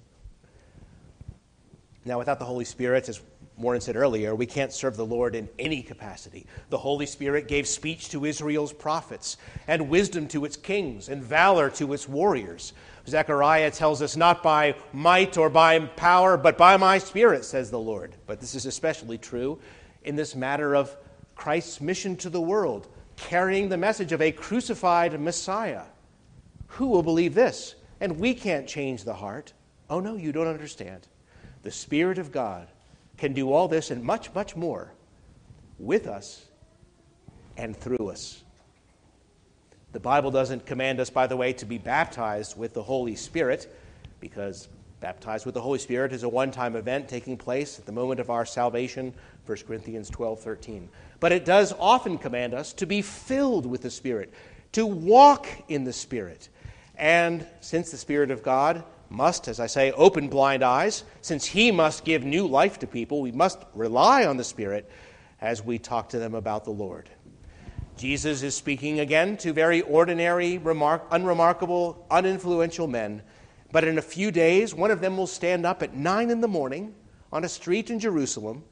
Now, 2.05 2.19
without 2.19 2.39
the 2.39 2.45
Holy 2.45 2.65
Spirit, 2.65 3.09
as 3.09 3.21
Warren 3.57 3.81
said 3.81 3.95
earlier, 3.95 4.35
we 4.35 4.45
can't 4.45 4.71
serve 4.71 4.95
the 4.95 5.05
Lord 5.05 5.33
in 5.33 5.49
any 5.57 5.81
capacity. 5.81 6.45
The 6.69 6.77
Holy 6.77 7.07
Spirit 7.07 7.47
gave 7.47 7.67
speech 7.67 8.09
to 8.09 8.25
Israel's 8.25 8.71
prophets, 8.71 9.37
and 9.67 9.89
wisdom 9.89 10.27
to 10.29 10.45
its 10.45 10.55
kings, 10.55 11.09
and 11.09 11.23
valor 11.23 11.71
to 11.71 11.91
its 11.93 12.07
warriors. 12.07 12.73
Zechariah 13.07 13.71
tells 13.71 14.03
us, 14.03 14.15
Not 14.15 14.43
by 14.43 14.75
might 14.93 15.37
or 15.37 15.49
by 15.49 15.79
power, 15.79 16.37
but 16.37 16.55
by 16.55 16.77
my 16.77 16.99
Spirit, 16.99 17.45
says 17.45 17.71
the 17.71 17.79
Lord. 17.79 18.15
But 18.27 18.39
this 18.39 18.53
is 18.53 18.67
especially 18.67 19.17
true 19.17 19.59
in 20.03 20.15
this 20.15 20.35
matter 20.35 20.75
of 20.75 20.95
Christ's 21.35 21.81
mission 21.81 22.15
to 22.17 22.29
the 22.29 22.41
world, 22.41 22.87
carrying 23.15 23.69
the 23.69 23.77
message 23.77 24.11
of 24.11 24.21
a 24.21 24.31
crucified 24.31 25.19
Messiah. 25.19 25.83
Who 26.67 26.87
will 26.87 27.03
believe 27.03 27.33
this? 27.33 27.73
And 27.99 28.19
we 28.19 28.35
can't 28.35 28.67
change 28.67 29.03
the 29.03 29.15
heart. 29.15 29.53
Oh, 29.89 29.99
no, 29.99 30.15
you 30.15 30.31
don't 30.31 30.47
understand. 30.47 31.07
The 31.63 31.71
Spirit 31.71 32.19
of 32.19 32.31
God 32.31 32.67
can 33.17 33.33
do 33.33 33.51
all 33.51 33.67
this 33.67 33.91
and 33.91 34.03
much, 34.03 34.33
much 34.33 34.55
more 34.55 34.91
with 35.79 36.07
us 36.07 36.45
and 37.57 37.75
through 37.75 38.09
us. 38.09 38.43
The 39.93 39.99
Bible 39.99 40.31
doesn't 40.31 40.65
command 40.65 40.99
us, 40.99 41.09
by 41.09 41.27
the 41.27 41.37
way, 41.37 41.53
to 41.53 41.65
be 41.65 41.77
baptized 41.77 42.57
with 42.57 42.73
the 42.73 42.83
Holy 42.83 43.15
Spirit, 43.15 43.73
because 44.19 44.67
baptized 44.99 45.45
with 45.45 45.55
the 45.55 45.61
Holy 45.61 45.79
Spirit 45.79 46.11
is 46.11 46.23
a 46.23 46.29
one 46.29 46.51
time 46.51 46.75
event 46.75 47.07
taking 47.07 47.37
place 47.37 47.79
at 47.79 47.85
the 47.85 47.91
moment 47.91 48.19
of 48.19 48.29
our 48.29 48.45
salvation, 48.45 49.13
1 49.45 49.57
Corinthians 49.67 50.09
12 50.09 50.39
13. 50.39 50.89
But 51.19 51.31
it 51.31 51.45
does 51.45 51.73
often 51.79 52.17
command 52.17 52.53
us 52.53 52.73
to 52.73 52.85
be 52.85 53.01
filled 53.01 53.65
with 53.65 53.81
the 53.81 53.89
Spirit, 53.89 54.33
to 54.73 54.85
walk 54.85 55.47
in 55.67 55.83
the 55.83 55.93
Spirit. 55.93 56.49
And 56.95 57.45
since 57.61 57.91
the 57.91 57.97
Spirit 57.97 58.29
of 58.29 58.43
God 58.43 58.83
must, 59.09 59.47
as 59.47 59.59
I 59.59 59.67
say, 59.67 59.91
open 59.91 60.27
blind 60.27 60.63
eyes. 60.63 61.03
Since 61.21 61.45
He 61.45 61.71
must 61.71 62.03
give 62.03 62.23
new 62.23 62.47
life 62.47 62.79
to 62.79 62.87
people, 62.87 63.21
we 63.21 63.31
must 63.31 63.59
rely 63.73 64.25
on 64.25 64.37
the 64.37 64.43
Spirit 64.43 64.89
as 65.41 65.63
we 65.63 65.77
talk 65.77 66.09
to 66.09 66.19
them 66.19 66.35
about 66.35 66.63
the 66.65 66.71
Lord. 66.71 67.09
Jesus 67.97 68.43
is 68.43 68.55
speaking 68.55 68.99
again 68.99 69.37
to 69.37 69.53
very 69.53 69.81
ordinary, 69.81 70.57
remark, 70.59 71.07
unremarkable, 71.09 72.05
uninfluential 72.11 72.87
men. 72.87 73.23
But 73.71 73.83
in 73.83 73.97
a 73.97 74.03
few 74.03 74.31
days, 74.31 74.75
one 74.75 74.91
of 74.91 75.01
them 75.01 75.17
will 75.17 75.27
stand 75.27 75.65
up 75.65 75.81
at 75.81 75.95
nine 75.95 76.29
in 76.29 76.41
the 76.41 76.47
morning 76.47 76.93
on 77.31 77.43
a 77.43 77.49
street 77.49 77.89
in 77.89 77.99
Jerusalem 77.99 78.63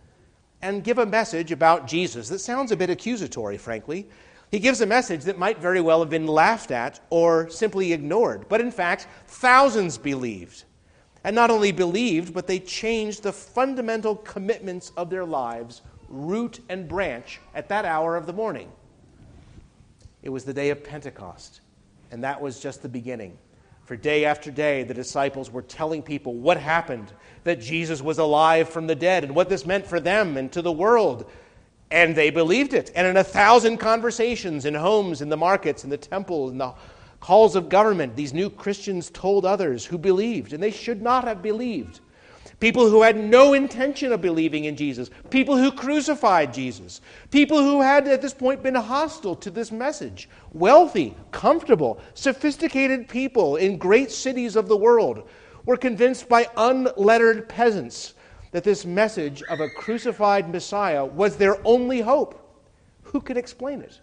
and 0.61 0.83
give 0.83 0.99
a 0.99 1.05
message 1.05 1.51
about 1.51 1.87
Jesus 1.87 2.29
that 2.29 2.39
sounds 2.39 2.71
a 2.71 2.77
bit 2.77 2.89
accusatory, 2.89 3.57
frankly. 3.57 4.07
He 4.55 4.61
gives 4.61 4.79
a 4.79 4.85
message 4.85 5.25
that 5.25 5.37
might 5.37 5.59
very 5.59 5.81
well 5.81 5.99
have 5.99 6.09
been 6.09 6.27
laughed 6.27 6.71
at 6.71 7.01
or 7.09 7.49
simply 7.49 7.91
ignored. 7.91 8.45
But 8.47 8.61
in 8.61 8.71
fact, 8.71 9.05
thousands 9.27 9.97
believed. 9.97 10.63
And 11.25 11.35
not 11.35 11.51
only 11.51 11.73
believed, 11.73 12.33
but 12.33 12.47
they 12.47 12.59
changed 12.59 13.23
the 13.23 13.33
fundamental 13.33 14.15
commitments 14.15 14.93
of 14.95 15.09
their 15.09 15.25
lives, 15.25 15.81
root 16.07 16.61
and 16.69 16.87
branch, 16.87 17.41
at 17.53 17.67
that 17.67 17.83
hour 17.83 18.15
of 18.15 18.27
the 18.27 18.31
morning. 18.31 18.71
It 20.23 20.29
was 20.29 20.45
the 20.45 20.53
day 20.53 20.69
of 20.69 20.85
Pentecost, 20.85 21.59
and 22.09 22.23
that 22.23 22.39
was 22.39 22.61
just 22.61 22.81
the 22.81 22.87
beginning. 22.87 23.37
For 23.83 23.97
day 23.97 24.23
after 24.23 24.51
day, 24.51 24.83
the 24.83 24.93
disciples 24.93 25.51
were 25.51 25.63
telling 25.63 26.01
people 26.01 26.33
what 26.33 26.55
happened, 26.55 27.11
that 27.43 27.59
Jesus 27.59 28.01
was 28.01 28.19
alive 28.19 28.69
from 28.69 28.87
the 28.87 28.95
dead, 28.95 29.25
and 29.25 29.35
what 29.35 29.49
this 29.49 29.65
meant 29.65 29.85
for 29.85 29.99
them 29.99 30.37
and 30.37 30.49
to 30.53 30.61
the 30.61 30.71
world. 30.71 31.29
And 31.95 32.13
they 32.13 32.29
believed 32.29 32.73
it. 32.73 32.91
And 32.93 33.07
in 33.07 33.15
a 33.15 33.23
thousand 33.23 33.77
conversations 33.77 34.65
in 34.65 34.73
homes, 34.73 35.21
in 35.21 35.29
the 35.29 35.37
markets, 35.37 35.85
in 35.85 35.89
the 35.89 35.97
temple, 35.97 36.49
in 36.49 36.57
the 36.57 36.73
halls 37.21 37.55
of 37.55 37.69
government, 37.69 38.17
these 38.17 38.33
new 38.33 38.49
Christians 38.49 39.09
told 39.09 39.45
others 39.45 39.85
who 39.85 39.97
believed, 39.97 40.51
and 40.51 40.61
they 40.61 40.71
should 40.71 41.01
not 41.01 41.23
have 41.23 41.41
believed. 41.41 42.01
People 42.59 42.89
who 42.89 43.01
had 43.01 43.15
no 43.17 43.53
intention 43.53 44.11
of 44.11 44.19
believing 44.19 44.65
in 44.65 44.75
Jesus, 44.75 45.09
people 45.29 45.55
who 45.55 45.71
crucified 45.71 46.53
Jesus, 46.53 46.99
people 47.31 47.59
who 47.59 47.81
had 47.81 48.09
at 48.09 48.21
this 48.21 48.33
point 48.33 48.61
been 48.61 48.75
hostile 48.75 49.35
to 49.37 49.49
this 49.49 49.71
message, 49.71 50.27
wealthy, 50.51 51.15
comfortable, 51.31 52.01
sophisticated 52.13 53.07
people 53.07 53.55
in 53.55 53.77
great 53.77 54.11
cities 54.11 54.57
of 54.57 54.67
the 54.67 54.75
world 54.75 55.29
were 55.65 55.77
convinced 55.77 56.27
by 56.27 56.49
unlettered 56.57 57.47
peasants 57.47 58.15
that 58.55 58.63
this 58.63 58.85
message 58.85 59.43
of 59.49 59.59
a 59.59 59.67
crucified 59.67 60.49
Messiah 60.49 61.03
was 61.03 61.35
their 61.35 61.57
only 61.67 61.99
hope. 61.99 62.63
Who 63.03 63.19
could 63.19 63.35
explain 63.35 63.81
it? 63.81 63.99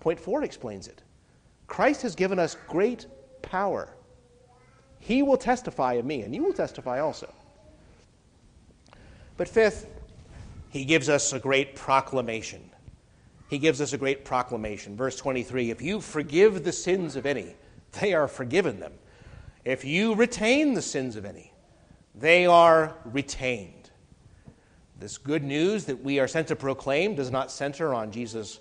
Point 0.00 0.18
four 0.18 0.42
explains 0.42 0.88
it. 0.88 1.02
Christ 1.68 2.02
has 2.02 2.16
given 2.16 2.40
us 2.40 2.56
great 2.66 3.06
power. 3.42 3.94
He 4.98 5.22
will 5.22 5.36
testify 5.36 5.92
of 5.92 6.04
me, 6.04 6.22
and 6.22 6.34
you 6.34 6.42
will 6.42 6.52
testify 6.52 6.98
also. 6.98 7.32
But 9.36 9.48
fifth, 9.48 9.86
he 10.70 10.84
gives 10.84 11.08
us 11.08 11.32
a 11.32 11.38
great 11.38 11.76
proclamation. 11.76 12.68
He 13.48 13.58
gives 13.58 13.80
us 13.80 13.92
a 13.92 13.98
great 13.98 14.24
proclamation. 14.24 14.96
Verse 14.96 15.14
23 15.14 15.70
If 15.70 15.80
you 15.80 16.00
forgive 16.00 16.64
the 16.64 16.72
sins 16.72 17.14
of 17.14 17.24
any, 17.24 17.54
they 18.00 18.14
are 18.14 18.26
forgiven 18.26 18.80
them. 18.80 18.94
If 19.64 19.84
you 19.84 20.16
retain 20.16 20.74
the 20.74 20.82
sins 20.82 21.14
of 21.14 21.24
any, 21.24 21.52
they 22.18 22.46
are 22.46 22.94
retained. 23.04 23.90
This 24.98 25.18
good 25.18 25.44
news 25.44 25.84
that 25.84 26.02
we 26.02 26.18
are 26.18 26.28
sent 26.28 26.48
to 26.48 26.56
proclaim 26.56 27.14
does 27.14 27.30
not 27.30 27.50
center 27.50 27.92
on 27.92 28.10
Jesus 28.10 28.58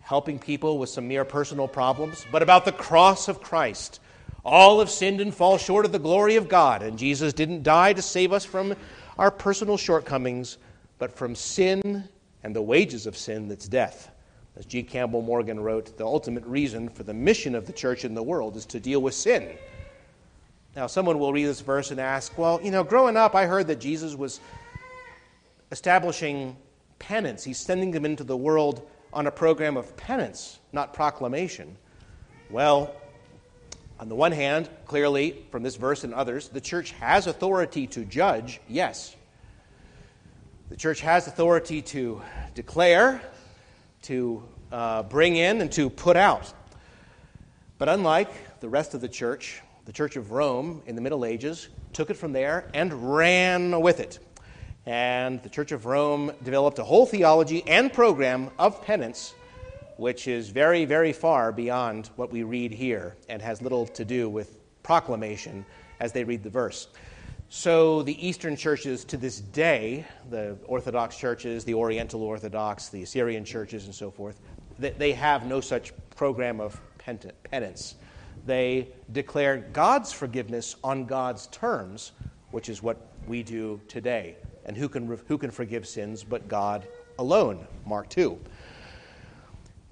helping 0.00 0.38
people 0.38 0.78
with 0.78 0.88
some 0.88 1.08
mere 1.08 1.24
personal 1.24 1.68
problems, 1.68 2.24
but 2.30 2.42
about 2.42 2.64
the 2.64 2.72
cross 2.72 3.28
of 3.28 3.40
Christ. 3.40 4.00
All 4.44 4.78
have 4.78 4.90
sinned 4.90 5.20
and 5.20 5.34
fall 5.34 5.58
short 5.58 5.84
of 5.84 5.92
the 5.92 5.98
glory 5.98 6.36
of 6.36 6.48
God, 6.48 6.82
and 6.82 6.98
Jesus 6.98 7.32
didn't 7.32 7.62
die 7.62 7.92
to 7.92 8.02
save 8.02 8.32
us 8.32 8.44
from 8.44 8.74
our 9.18 9.30
personal 9.30 9.76
shortcomings, 9.76 10.58
but 10.98 11.16
from 11.16 11.34
sin 11.34 12.08
and 12.42 12.56
the 12.56 12.62
wages 12.62 13.06
of 13.06 13.16
sin 13.16 13.48
that's 13.48 13.68
death. 13.68 14.10
As 14.56 14.66
G. 14.66 14.82
Campbell 14.82 15.22
Morgan 15.22 15.60
wrote, 15.60 15.96
the 15.96 16.06
ultimate 16.06 16.44
reason 16.44 16.88
for 16.88 17.02
the 17.02 17.14
mission 17.14 17.54
of 17.54 17.66
the 17.66 17.72
church 17.72 18.04
in 18.04 18.14
the 18.14 18.22
world 18.22 18.56
is 18.56 18.66
to 18.66 18.80
deal 18.80 19.00
with 19.00 19.14
sin. 19.14 19.56
Now, 20.76 20.86
someone 20.86 21.18
will 21.18 21.32
read 21.32 21.46
this 21.46 21.60
verse 21.60 21.90
and 21.90 21.98
ask, 21.98 22.36
well, 22.38 22.60
you 22.62 22.70
know, 22.70 22.84
growing 22.84 23.16
up, 23.16 23.34
I 23.34 23.46
heard 23.46 23.66
that 23.66 23.80
Jesus 23.80 24.14
was 24.14 24.40
establishing 25.72 26.56
penance. 27.00 27.42
He's 27.42 27.58
sending 27.58 27.90
them 27.90 28.04
into 28.04 28.22
the 28.22 28.36
world 28.36 28.88
on 29.12 29.26
a 29.26 29.30
program 29.32 29.76
of 29.76 29.96
penance, 29.96 30.60
not 30.72 30.94
proclamation. 30.94 31.76
Well, 32.50 32.94
on 33.98 34.08
the 34.08 34.14
one 34.14 34.32
hand, 34.32 34.70
clearly 34.86 35.44
from 35.50 35.62
this 35.64 35.76
verse 35.76 36.04
and 36.04 36.14
others, 36.14 36.48
the 36.48 36.60
church 36.60 36.92
has 36.92 37.26
authority 37.26 37.86
to 37.88 38.04
judge, 38.04 38.60
yes. 38.68 39.16
The 40.68 40.76
church 40.76 41.00
has 41.00 41.26
authority 41.26 41.82
to 41.82 42.22
declare, 42.54 43.20
to 44.02 44.42
uh, 44.70 45.02
bring 45.02 45.34
in, 45.34 45.60
and 45.60 45.72
to 45.72 45.90
put 45.90 46.16
out. 46.16 46.52
But 47.76 47.88
unlike 47.88 48.60
the 48.60 48.68
rest 48.68 48.94
of 48.94 49.00
the 49.00 49.08
church, 49.08 49.62
the 49.84 49.92
Church 49.92 50.16
of 50.16 50.30
Rome 50.30 50.82
in 50.86 50.94
the 50.94 51.00
Middle 51.00 51.24
Ages 51.24 51.68
took 51.92 52.10
it 52.10 52.14
from 52.14 52.32
there 52.32 52.68
and 52.74 53.14
ran 53.14 53.80
with 53.80 54.00
it. 54.00 54.18
And 54.86 55.42
the 55.42 55.48
Church 55.48 55.72
of 55.72 55.86
Rome 55.86 56.32
developed 56.42 56.78
a 56.78 56.84
whole 56.84 57.06
theology 57.06 57.62
and 57.66 57.92
program 57.92 58.50
of 58.58 58.82
penance, 58.82 59.34
which 59.96 60.28
is 60.28 60.48
very, 60.48 60.84
very 60.84 61.12
far 61.12 61.52
beyond 61.52 62.10
what 62.16 62.30
we 62.30 62.42
read 62.42 62.72
here 62.72 63.16
and 63.28 63.42
has 63.42 63.60
little 63.60 63.86
to 63.88 64.04
do 64.04 64.28
with 64.28 64.58
proclamation 64.82 65.64
as 66.00 66.12
they 66.12 66.24
read 66.24 66.42
the 66.42 66.50
verse. 66.50 66.88
So 67.48 68.02
the 68.02 68.26
Eastern 68.26 68.56
churches 68.56 69.04
to 69.06 69.16
this 69.16 69.40
day, 69.40 70.06
the 70.30 70.56
Orthodox 70.66 71.16
churches, 71.16 71.64
the 71.64 71.74
Oriental 71.74 72.22
Orthodox, 72.22 72.88
the 72.90 73.02
Assyrian 73.02 73.44
churches, 73.44 73.86
and 73.86 73.94
so 73.94 74.10
forth, 74.10 74.40
they 74.78 75.12
have 75.12 75.46
no 75.46 75.60
such 75.60 75.92
program 76.14 76.60
of 76.60 76.80
penance. 76.98 77.96
They 78.50 78.88
declare 79.12 79.58
God's 79.72 80.12
forgiveness 80.12 80.74
on 80.82 81.04
God's 81.04 81.46
terms, 81.52 82.10
which 82.50 82.68
is 82.68 82.82
what 82.82 82.96
we 83.28 83.44
do 83.44 83.80
today. 83.86 84.34
And 84.66 84.76
who 84.76 84.88
can, 84.88 85.06
who 85.28 85.38
can 85.38 85.52
forgive 85.52 85.86
sins 85.86 86.24
but 86.24 86.48
God 86.48 86.88
alone? 87.20 87.64
Mark 87.86 88.08
2. 88.08 88.36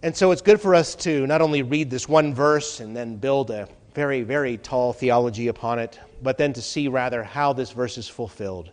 And 0.03 0.17
so 0.17 0.33
it's 0.33 0.43
good 0.43 0.61
for 0.61 0.75
us 0.75 0.97
to 0.97 1.25
not 1.29 1.41
only 1.41 1.63
read 1.63 1.89
this 1.89 2.09
one 2.09 2.35
verse 2.35 2.81
and 2.81 2.97
then 2.97 3.15
build 3.15 3.53
a 3.53 3.69
very, 3.95 4.23
very 4.23 4.57
tall 4.57 4.93
theology 4.93 5.47
upon 5.47 5.79
it, 5.79 6.01
but 6.21 6.37
then 6.37 6.53
to 6.55 6.61
see 6.61 6.89
rather 6.89 7.23
how 7.23 7.53
this 7.53 7.71
verse 7.71 7.97
is 7.97 8.09
fulfilled. 8.09 8.73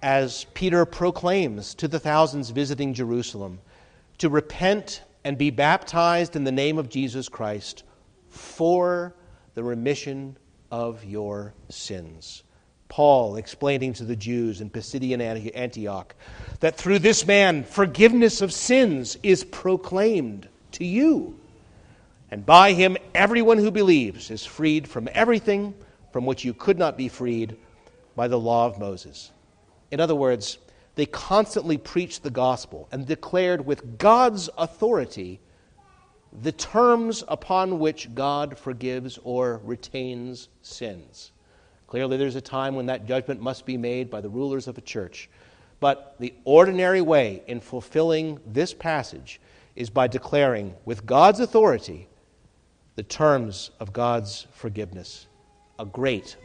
As 0.00 0.46
Peter 0.54 0.86
proclaims 0.86 1.74
to 1.74 1.88
the 1.88 2.00
thousands 2.00 2.48
visiting 2.48 2.94
Jerusalem 2.94 3.60
to 4.16 4.30
repent 4.30 5.02
and 5.24 5.36
be 5.36 5.50
baptized 5.50 6.36
in 6.36 6.44
the 6.44 6.50
name 6.50 6.78
of 6.78 6.88
Jesus 6.88 7.28
Christ 7.28 7.84
for 8.30 9.14
the 9.54 9.62
remission 9.62 10.36
of 10.70 11.04
your 11.04 11.52
sins. 11.68 12.42
Paul 12.88 13.36
explaining 13.36 13.92
to 13.94 14.04
the 14.04 14.16
Jews 14.16 14.60
in 14.60 14.70
Pisidian 14.70 15.20
Antioch 15.20 16.14
that 16.58 16.76
through 16.76 16.98
this 16.98 17.26
man 17.26 17.62
forgiveness 17.62 18.40
of 18.40 18.52
sins 18.52 19.16
is 19.22 19.44
proclaimed 19.44 20.48
to 20.72 20.84
you. 20.84 21.38
And 22.30 22.44
by 22.46 22.72
him, 22.72 22.96
everyone 23.14 23.58
who 23.58 23.70
believes 23.70 24.30
is 24.30 24.44
freed 24.44 24.88
from 24.88 25.08
everything 25.12 25.74
from 26.12 26.26
which 26.26 26.44
you 26.44 26.52
could 26.54 26.78
not 26.78 26.96
be 26.96 27.08
freed 27.08 27.56
by 28.16 28.28
the 28.28 28.38
law 28.38 28.66
of 28.66 28.78
Moses. 28.78 29.30
In 29.90 30.00
other 30.00 30.14
words, 30.14 30.58
they 30.94 31.06
constantly 31.06 31.78
preached 31.78 32.22
the 32.22 32.30
gospel 32.30 32.88
and 32.92 33.06
declared 33.06 33.64
with 33.66 33.98
God's 33.98 34.50
authority 34.58 35.40
the 36.42 36.52
terms 36.52 37.24
upon 37.28 37.78
which 37.78 38.14
God 38.14 38.56
forgives 38.56 39.18
or 39.24 39.60
retains 39.64 40.48
sins. 40.62 41.32
Clearly, 41.86 42.16
there's 42.16 42.36
a 42.36 42.40
time 42.40 42.76
when 42.76 42.86
that 42.86 43.06
judgment 43.06 43.40
must 43.40 43.66
be 43.66 43.76
made 43.76 44.10
by 44.10 44.20
the 44.20 44.28
rulers 44.28 44.68
of 44.68 44.78
a 44.78 44.80
church. 44.80 45.28
But 45.80 46.14
the 46.20 46.34
ordinary 46.44 47.00
way 47.00 47.42
in 47.46 47.60
fulfilling 47.60 48.38
this 48.46 48.72
passage 48.72 49.40
is 49.74 49.90
by 49.90 50.06
declaring 50.06 50.74
with 50.84 51.04
God's 51.04 51.40
authority 51.40 52.06
the 52.94 53.02
terms 53.02 53.70
of 53.80 53.92
God's 53.92 54.46
forgiveness. 54.52 55.26
A 55.78 55.86
great 55.86 56.36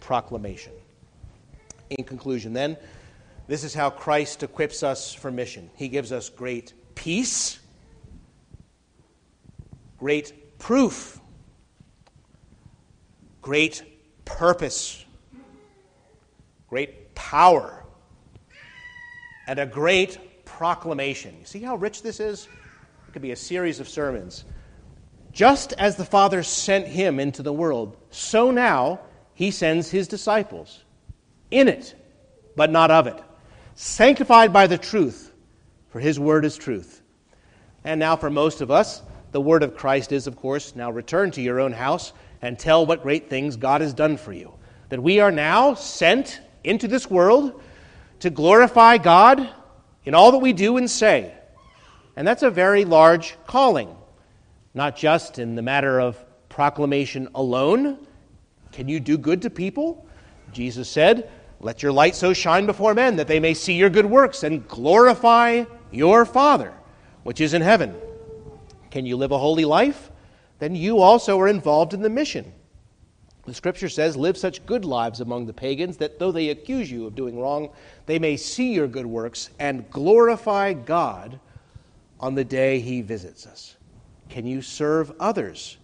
proclamation. 0.00 0.72
In 1.90 2.04
conclusion, 2.04 2.52
then, 2.52 2.76
this 3.46 3.64
is 3.64 3.74
how 3.74 3.90
Christ 3.90 4.42
equips 4.42 4.82
us 4.82 5.14
for 5.14 5.30
mission. 5.30 5.70
He 5.76 5.88
gives 5.88 6.12
us 6.12 6.28
great 6.28 6.72
peace, 6.94 7.58
great 10.00 10.58
proof, 10.58 11.20
great 13.42 13.82
purpose, 14.24 15.04
great 16.68 17.14
power, 17.14 17.84
and 19.46 19.58
a 19.58 19.66
great 19.66 20.44
proclamation. 20.46 21.36
You 21.38 21.44
see 21.44 21.60
how 21.60 21.76
rich 21.76 22.02
this 22.02 22.18
is? 22.18 22.48
It 23.08 23.12
could 23.12 23.22
be 23.22 23.32
a 23.32 23.36
series 23.36 23.78
of 23.78 23.88
sermons. 23.88 24.44
Just 25.32 25.74
as 25.74 25.96
the 25.96 26.04
Father 26.04 26.42
sent 26.42 26.86
him 26.86 27.20
into 27.20 27.42
the 27.42 27.52
world, 27.52 27.96
so 28.10 28.50
now 28.50 29.00
he 29.34 29.50
sends 29.50 29.90
his 29.90 30.08
disciples 30.08 30.82
in 31.50 31.68
it, 31.68 31.94
but 32.56 32.70
not 32.70 32.90
of 32.90 33.06
it, 33.06 33.22
sanctified 33.74 34.50
by 34.50 34.66
the 34.66 34.78
truth, 34.78 35.32
for 35.90 36.00
his 36.00 36.18
word 36.18 36.46
is 36.46 36.56
truth. 36.56 37.02
And 37.84 38.00
now, 38.00 38.16
for 38.16 38.30
most 38.30 38.60
of 38.60 38.70
us, 38.70 39.02
the 39.32 39.40
word 39.40 39.62
of 39.62 39.76
Christ 39.76 40.12
is, 40.12 40.26
of 40.26 40.36
course, 40.36 40.74
now 40.74 40.90
return 40.90 41.30
to 41.32 41.42
your 41.42 41.60
own 41.60 41.72
house 41.72 42.12
and 42.42 42.58
tell 42.58 42.84
what 42.86 43.02
great 43.02 43.30
things 43.30 43.56
God 43.56 43.80
has 43.80 43.94
done 43.94 44.16
for 44.16 44.32
you. 44.32 44.52
That 44.88 45.02
we 45.02 45.20
are 45.20 45.30
now 45.30 45.74
sent 45.74 46.40
into 46.64 46.88
this 46.88 47.08
world 47.08 47.60
to 48.20 48.30
glorify 48.30 48.98
God 48.98 49.48
in 50.04 50.14
all 50.14 50.32
that 50.32 50.38
we 50.38 50.52
do 50.52 50.76
and 50.76 50.90
say. 50.90 51.34
And 52.16 52.26
that's 52.26 52.42
a 52.42 52.50
very 52.50 52.84
large 52.84 53.36
calling, 53.46 53.94
not 54.74 54.96
just 54.96 55.38
in 55.38 55.54
the 55.54 55.62
matter 55.62 56.00
of 56.00 56.22
proclamation 56.48 57.28
alone. 57.34 57.98
Can 58.72 58.88
you 58.88 59.00
do 59.00 59.16
good 59.16 59.42
to 59.42 59.50
people? 59.50 60.06
Jesus 60.52 60.88
said, 60.88 61.30
Let 61.60 61.82
your 61.82 61.92
light 61.92 62.16
so 62.16 62.32
shine 62.32 62.66
before 62.66 62.94
men 62.94 63.16
that 63.16 63.28
they 63.28 63.40
may 63.40 63.54
see 63.54 63.74
your 63.74 63.90
good 63.90 64.06
works 64.06 64.42
and 64.42 64.66
glorify 64.66 65.64
your 65.92 66.24
Father, 66.24 66.72
which 67.22 67.40
is 67.40 67.54
in 67.54 67.62
heaven. 67.62 67.94
Can 68.90 69.06
you 69.06 69.16
live 69.16 69.32
a 69.32 69.38
holy 69.38 69.64
life? 69.64 70.10
Then 70.58 70.74
you 70.74 70.98
also 70.98 71.38
are 71.40 71.48
involved 71.48 71.94
in 71.94 72.02
the 72.02 72.10
mission. 72.10 72.52
The 73.46 73.54
scripture 73.54 73.88
says, 73.88 74.16
Live 74.16 74.36
such 74.36 74.64
good 74.66 74.84
lives 74.84 75.20
among 75.20 75.46
the 75.46 75.52
pagans 75.52 75.96
that 75.96 76.18
though 76.18 76.32
they 76.32 76.50
accuse 76.50 76.90
you 76.90 77.06
of 77.06 77.14
doing 77.14 77.38
wrong, 77.38 77.70
they 78.06 78.18
may 78.18 78.36
see 78.36 78.72
your 78.72 78.86
good 78.86 79.06
works 79.06 79.50
and 79.58 79.88
glorify 79.90 80.72
God 80.72 81.40
on 82.20 82.34
the 82.34 82.44
day 82.44 82.80
he 82.80 83.00
visits 83.00 83.46
us? 83.46 83.76
Can 84.28 84.46
you 84.46 84.62
serve 84.62 85.12
others? 85.18 85.78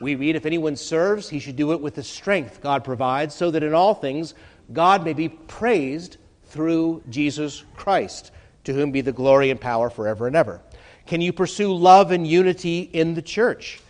We 0.00 0.14
read, 0.14 0.36
if 0.36 0.46
anyone 0.46 0.76
serves, 0.76 1.28
he 1.28 1.38
should 1.38 1.56
do 1.56 1.72
it 1.72 1.80
with 1.80 1.94
the 1.94 2.02
strength 2.02 2.60
God 2.60 2.84
provides, 2.84 3.34
so 3.34 3.50
that 3.50 3.62
in 3.62 3.74
all 3.74 3.94
things 3.94 4.34
God 4.72 5.04
may 5.04 5.12
be 5.12 5.28
praised 5.28 6.18
through 6.44 7.02
Jesus 7.08 7.64
Christ, 7.76 8.32
to 8.64 8.72
whom 8.72 8.90
be 8.90 9.00
the 9.00 9.12
glory 9.12 9.50
and 9.50 9.60
power 9.60 9.90
forever 9.90 10.26
and 10.26 10.36
ever. 10.36 10.60
Can 11.08 11.22
you 11.22 11.32
pursue 11.32 11.74
love 11.74 12.10
and 12.10 12.26
unity 12.26 12.80
in 12.80 13.14
the 13.14 13.22
church? 13.22 13.80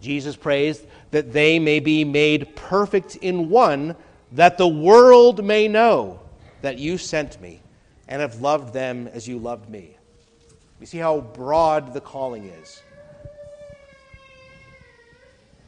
Jesus 0.00 0.36
prays 0.36 0.80
that 1.10 1.32
they 1.32 1.58
may 1.58 1.80
be 1.80 2.04
made 2.04 2.54
perfect 2.54 3.16
in 3.16 3.50
one, 3.50 3.96
that 4.30 4.58
the 4.58 4.68
world 4.68 5.44
may 5.44 5.66
know 5.66 6.20
that 6.62 6.78
you 6.78 6.96
sent 6.96 7.40
me 7.40 7.60
and 8.06 8.22
have 8.22 8.40
loved 8.40 8.72
them 8.72 9.08
as 9.08 9.26
you 9.26 9.38
loved 9.38 9.68
me. 9.68 9.96
You 10.78 10.86
see 10.86 10.98
how 10.98 11.20
broad 11.20 11.94
the 11.94 12.00
calling 12.00 12.44
is. 12.44 12.80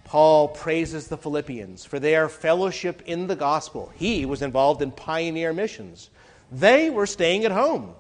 Paul 0.05 0.47
praises 0.47 1.09
the 1.09 1.19
Philippians 1.19 1.85
for 1.85 1.99
their 1.99 2.29
fellowship 2.29 3.03
in 3.07 3.27
the 3.27 3.35
gospel. 3.35 3.93
He 3.97 4.27
was 4.27 4.43
involved 4.43 4.81
in 4.81 4.93
pioneer 4.93 5.53
missions. 5.53 6.09
They 6.53 6.89
were 6.89 7.07
staying 7.07 7.45
at 7.45 7.51
home, 7.51 7.95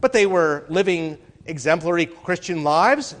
but 0.00 0.12
they 0.12 0.26
were 0.26 0.64
living 0.68 1.18
exemplary 1.46 2.06
Christian 2.06 2.64
lives, 2.64 3.14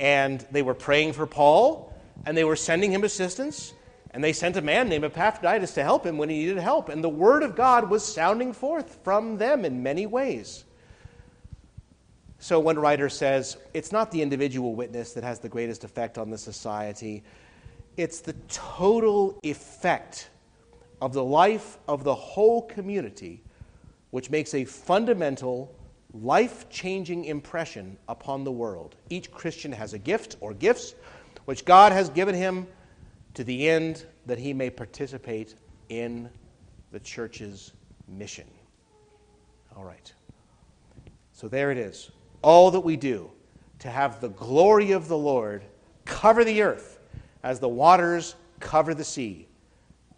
and 0.00 0.44
they 0.50 0.62
were 0.62 0.74
praying 0.74 1.12
for 1.12 1.26
Paul, 1.26 1.92
and 2.26 2.36
they 2.36 2.44
were 2.44 2.56
sending 2.56 2.92
him 2.92 3.04
assistance, 3.04 3.72
and 4.10 4.22
they 4.22 4.32
sent 4.32 4.56
a 4.56 4.62
man 4.62 4.88
named 4.88 5.04
Epaphroditus 5.04 5.74
to 5.74 5.82
help 5.82 6.04
him 6.04 6.18
when 6.18 6.28
he 6.28 6.38
needed 6.38 6.58
help. 6.58 6.88
And 6.88 7.02
the 7.02 7.08
word 7.08 7.42
of 7.42 7.56
God 7.56 7.88
was 7.88 8.04
sounding 8.04 8.52
forth 8.52 8.98
from 9.02 9.38
them 9.38 9.64
in 9.64 9.82
many 9.82 10.06
ways. 10.06 10.64
So 12.38 12.58
one 12.58 12.78
writer 12.78 13.08
says 13.08 13.56
it's 13.72 13.92
not 13.92 14.10
the 14.10 14.20
individual 14.20 14.74
witness 14.74 15.12
that 15.12 15.24
has 15.24 15.38
the 15.38 15.48
greatest 15.48 15.84
effect 15.84 16.18
on 16.18 16.28
the 16.28 16.38
society, 16.38 17.22
it's 17.96 18.20
the 18.20 18.32
total 18.48 19.38
effect 19.44 20.28
of 21.00 21.12
the 21.12 21.22
life 21.22 21.78
of 21.86 22.04
the 22.04 22.14
whole 22.14 22.62
community 22.62 23.42
which 24.10 24.30
makes 24.30 24.54
a 24.54 24.64
fundamental, 24.64 25.74
life 26.14 26.68
changing 26.68 27.24
impression 27.24 27.96
upon 28.08 28.44
the 28.44 28.52
world. 28.52 28.96
Each 29.08 29.30
Christian 29.30 29.72
has 29.72 29.94
a 29.94 29.98
gift 29.98 30.36
or 30.40 30.52
gifts 30.54 30.94
which 31.44 31.64
God 31.64 31.92
has 31.92 32.08
given 32.08 32.34
him 32.34 32.66
to 33.34 33.44
the 33.44 33.68
end 33.68 34.04
that 34.26 34.38
he 34.38 34.52
may 34.52 34.70
participate 34.70 35.54
in 35.88 36.28
the 36.92 37.00
church's 37.00 37.72
mission. 38.08 38.46
All 39.76 39.84
right. 39.84 40.12
So 41.32 41.48
there 41.48 41.70
it 41.70 41.78
is 41.78 42.10
all 42.42 42.70
that 42.72 42.80
we 42.80 42.96
do 42.96 43.30
to 43.78 43.88
have 43.88 44.20
the 44.20 44.28
glory 44.28 44.92
of 44.92 45.08
the 45.08 45.16
Lord 45.16 45.64
cover 46.04 46.44
the 46.44 46.62
earth 46.62 46.98
as 47.42 47.58
the 47.58 47.68
waters 47.68 48.34
cover 48.60 48.94
the 48.94 49.04
sea. 49.04 49.48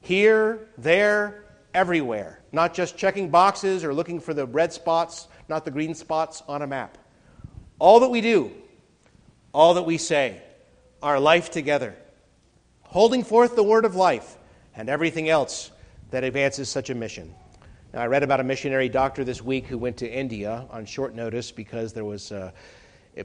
Here, 0.00 0.68
there, 0.76 1.44
everywhere. 1.72 2.40
Not 2.52 2.74
just 2.74 2.96
checking 2.96 3.30
boxes 3.30 3.85
or 3.85 3.94
looking 3.94 4.20
for 4.20 4.35
the 4.35 4.46
red 4.46 4.72
spots, 4.72 5.28
not 5.48 5.64
the 5.64 5.70
green 5.70 5.94
spots 5.94 6.42
on 6.48 6.62
a 6.62 6.66
map. 6.66 6.98
All 7.78 8.00
that 8.00 8.09
we 8.09 8.20
do, 8.20 8.52
all 9.52 9.74
that 9.74 9.83
we 9.83 9.98
say, 9.98 10.40
our 11.02 11.21
life 11.21 11.50
together, 11.50 11.94
holding 12.83 13.25
forth 13.25 13.56
the 13.56 13.62
word 13.62 13.85
of 13.85 13.94
life, 13.94 14.37
and 14.75 14.88
everything 14.88 15.29
else 15.29 15.71
that 16.10 16.25
advances 16.25 16.69
such 16.69 16.90
a 16.90 16.94
mission. 16.94 17.35
Now, 17.92 18.02
I 18.02 18.06
read 18.06 18.23
about 18.23 18.40
a 18.40 18.44
missionary 18.44 18.88
doctor 18.88 19.23
this 19.23 19.42
week 19.42 19.66
who 19.66 19.79
went 19.79 19.98
to 19.98 20.10
India 20.10 20.66
on 20.71 20.85
short 20.85 21.14
notice 21.14 21.52
because 21.52 21.92
there 21.92 22.04
was 22.04 22.33
a, 22.33 22.52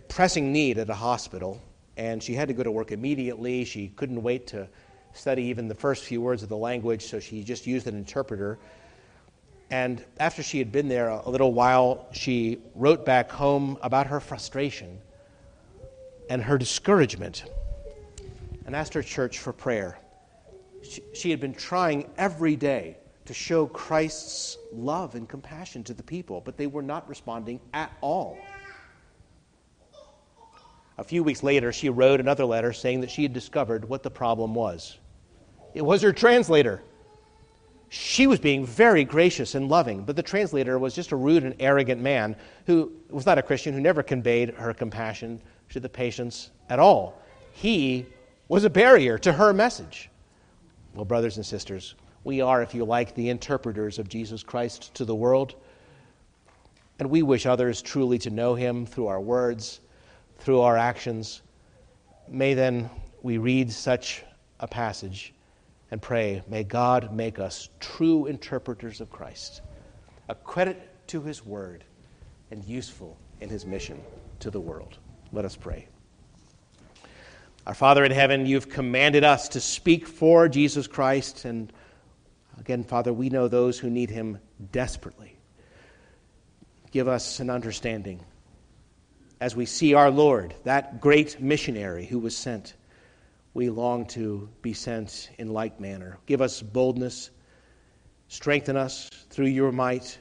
pressing 0.09 0.51
need 0.51 0.77
at 0.77 0.89
a 0.89 0.95
hospital, 0.95 1.61
and 1.97 2.21
she 2.21 2.33
had 2.33 2.47
to 2.49 2.53
go 2.53 2.63
to 2.63 2.71
work 2.71 2.91
immediately. 2.91 3.65
She 3.65 3.87
couldn't 3.87 4.21
wait 4.21 4.47
to 4.47 4.67
study 5.13 5.43
even 5.45 5.67
the 5.67 5.75
first 5.75 6.03
few 6.03 6.21
words 6.21 6.43
of 6.43 6.49
the 6.49 6.57
language, 6.57 7.05
so 7.05 7.19
she 7.19 7.43
just 7.43 7.65
used 7.65 7.87
an 7.87 7.95
interpreter. 7.95 8.59
And 9.71 10.03
after 10.19 10.41
she 10.41 10.57
had 10.57 10.71
been 10.71 10.87
there 10.87 11.09
a 11.09 11.29
little 11.29 11.53
while, 11.53 12.07
she 12.11 12.59
wrote 12.75 13.05
back 13.05 13.31
home 13.31 13.77
about 13.81 14.07
her 14.07 14.19
frustration 14.19 14.99
and 16.29 16.43
her 16.43 16.57
discouragement 16.57 17.43
and 18.65 18.75
asked 18.75 18.93
her 18.93 19.03
church 19.03 19.39
for 19.39 19.53
prayer. 19.53 19.99
She, 20.81 21.01
she 21.13 21.31
had 21.31 21.39
been 21.39 21.53
trying 21.53 22.09
every 22.17 22.55
day 22.55 22.97
to 23.25 23.33
show 23.33 23.67
Christ's 23.67 24.57
love 24.73 25.13
and 25.13 25.29
compassion 25.29 25.83
to 25.83 25.93
the 25.93 26.01
people, 26.01 26.41
but 26.41 26.57
they 26.57 26.67
were 26.67 26.81
not 26.81 27.07
responding 27.07 27.59
at 27.73 27.91
all. 28.01 28.37
A 30.97 31.03
few 31.03 31.23
weeks 31.23 31.43
later, 31.43 31.71
she 31.71 31.89
wrote 31.89 32.19
another 32.19 32.43
letter 32.43 32.73
saying 32.73 33.01
that 33.01 33.11
she 33.11 33.23
had 33.23 33.33
discovered 33.33 33.87
what 33.87 34.03
the 34.03 34.09
problem 34.09 34.55
was. 34.55 34.97
it 35.75 35.83
was 35.83 36.01
her 36.01 36.11
translator. 36.11 36.81
She 37.89 38.27
was 38.27 38.39
being 38.39 38.65
very 38.65 39.03
gracious 39.03 39.55
and 39.55 39.67
loving, 39.67 40.03
but 40.03 40.15
the 40.15 40.23
translator 40.23 40.77
was 40.77 40.93
just 40.93 41.11
a 41.11 41.15
rude 41.15 41.43
and 41.43 41.55
arrogant 41.59 41.99
man 41.99 42.35
who 42.67 42.91
was 43.09 43.25
not 43.25 43.39
a 43.39 43.43
Christian, 43.43 43.73
who 43.73 43.81
never 43.81 44.03
conveyed 44.03 44.51
her 44.51 44.73
compassion 44.75 45.41
to 45.69 45.79
the 45.79 45.89
patients 45.89 46.51
at 46.69 46.77
all. 46.77 47.19
He 47.51 48.05
was 48.47 48.63
a 48.63 48.69
barrier 48.69 49.17
to 49.19 49.33
her 49.33 49.53
message. 49.53 50.09
Well, 50.93 51.05
brothers 51.05 51.37
and 51.37 51.45
sisters, 51.45 51.95
we 52.23 52.41
are, 52.41 52.61
if 52.61 52.75
you 52.75 52.85
like, 52.85 53.15
the 53.15 53.29
interpreters 53.29 53.97
of 53.97 54.07
Jesus 54.07 54.43
Christ 54.43 54.93
to 54.95 55.05
the 55.05 55.15
world. 55.15 55.55
And 56.99 57.09
we 57.09 57.23
wish 57.23 57.47
others 57.47 57.81
truly 57.81 58.19
to 58.19 58.29
know 58.29 58.53
him 58.53 58.85
through 58.85 59.07
our 59.07 59.21
words, 59.21 59.79
through 60.37 60.61
our 60.61 60.77
actions. 60.77 61.41
May 62.27 62.53
then 62.53 62.89
we 63.23 63.39
read 63.39 63.71
such 63.71 64.23
a 64.59 64.67
passage 64.67 65.33
and 65.91 66.01
pray, 66.01 66.43
may 66.47 66.63
God 66.63 67.13
make 67.13 67.39
us 67.39 67.69
true 67.79 68.25
interpreters 68.25 69.01
of 69.01 69.09
Christ, 69.09 69.61
a 70.27 70.35
credit 70.35 71.07
to 71.07 71.21
his 71.21 71.45
word, 71.45 71.83
and 72.51 72.63
useful 72.63 73.17
in 73.41 73.49
his 73.49 73.65
mission 73.65 74.01
to 74.39 74.51
the 74.51 74.59
world. 74.59 74.97
Let 75.31 75.45
us 75.45 75.55
pray. 75.55 75.87
Our 77.67 77.73
Father 77.73 78.03
in 78.03 78.11
heaven, 78.11 78.45
you've 78.45 78.69
commanded 78.69 79.23
us 79.23 79.49
to 79.49 79.61
speak 79.61 80.07
for 80.07 80.47
Jesus 80.47 80.87
Christ. 80.87 81.45
And 81.45 81.71
again, 82.59 82.83
Father, 82.83 83.13
we 83.13 83.29
know 83.29 83.47
those 83.47 83.77
who 83.77 83.89
need 83.89 84.09
him 84.09 84.39
desperately. 84.71 85.37
Give 86.91 87.07
us 87.07 87.39
an 87.39 87.49
understanding 87.49 88.25
as 89.41 89.55
we 89.55 89.65
see 89.65 89.93
our 89.93 90.11
Lord, 90.11 90.53
that 90.63 90.99
great 90.99 91.39
missionary 91.39 92.05
who 92.05 92.19
was 92.19 92.35
sent 92.35 92.73
we 93.59 93.69
long 93.69 94.05
to 94.05 94.47
be 94.61 94.71
sent 94.71 95.31
in 95.37 95.51
like 95.51 95.81
manner. 95.81 96.17
Give 96.25 96.41
us 96.41 96.61
boldness, 96.61 97.29
strengthen 98.29 98.77
us 98.77 99.09
through 99.29 99.47
your 99.47 99.73
might. 99.73 100.17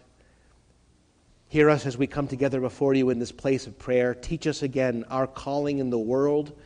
Hear 1.47 1.70
us 1.70 1.86
as 1.86 1.97
we 1.97 2.09
come 2.09 2.26
together 2.26 2.61
before 2.61 2.95
you 2.95 3.11
in 3.11 3.20
this 3.20 3.30
place 3.30 3.68
of 3.68 3.78
prayer. 3.78 4.12
Teach 4.12 4.49
us 4.49 4.64
again 4.64 5.05
our 5.09 5.28
calling 5.28 5.78
in 5.78 5.89
the 5.89 5.99
world, 6.01 6.59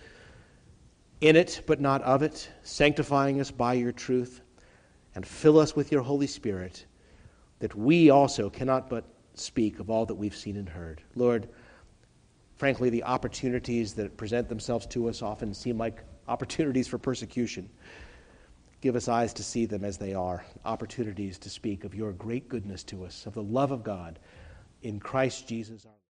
in 1.21 1.37
it 1.37 1.61
but 1.67 1.79
not 1.79 2.01
of 2.05 2.23
it, 2.23 2.51
sanctifying 2.63 3.39
us 3.39 3.51
by 3.51 3.75
your 3.75 3.93
truth, 3.93 4.41
and 5.15 5.27
fill 5.27 5.59
us 5.59 5.77
with 5.77 5.93
your 5.93 6.01
Holy 6.01 6.27
Spirit, 6.27 6.87
that 7.59 7.75
we 7.75 8.09
also 8.09 8.49
cannot 8.49 8.89
but 8.89 9.05
speak 9.35 9.79
of 9.79 9.91
all 9.91 10.07
that 10.07 10.15
we've 10.15 10.35
seen 10.35 10.57
and 10.57 10.71
heard. 10.71 11.03
Lord, 11.17 11.51
frankly, 12.57 12.89
the 12.89 13.05
opportunities 13.05 13.93
that 13.93 14.17
present 14.17 14.49
themselves 14.49 14.87
to 14.87 15.11
us 15.11 15.21
often 15.21 15.53
seem 15.53 15.77
like 15.77 16.03
opportunities 16.29 16.89
for 16.89 16.99
persecution. 16.99 17.69
Give 18.81 18.97
us 18.97 19.09
eyes 19.09 19.33
to 19.35 19.45
see 19.45 19.67
them 19.67 19.85
as 19.85 19.97
they 19.97 20.15
are, 20.15 20.45
opportunities 20.65 21.39
to 21.39 21.51
speak 21.51 21.85
of 21.85 21.95
your 21.95 22.13
great 22.13 22.49
goodness 22.49 22.83
to 22.85 23.05
us, 23.05 23.27
of 23.27 23.35
the 23.35 23.43
love 23.43 23.71
of 23.71 23.85
God 23.85 24.19
in 24.83 24.99
Christ 24.99 25.47
Jesus. 25.47 25.87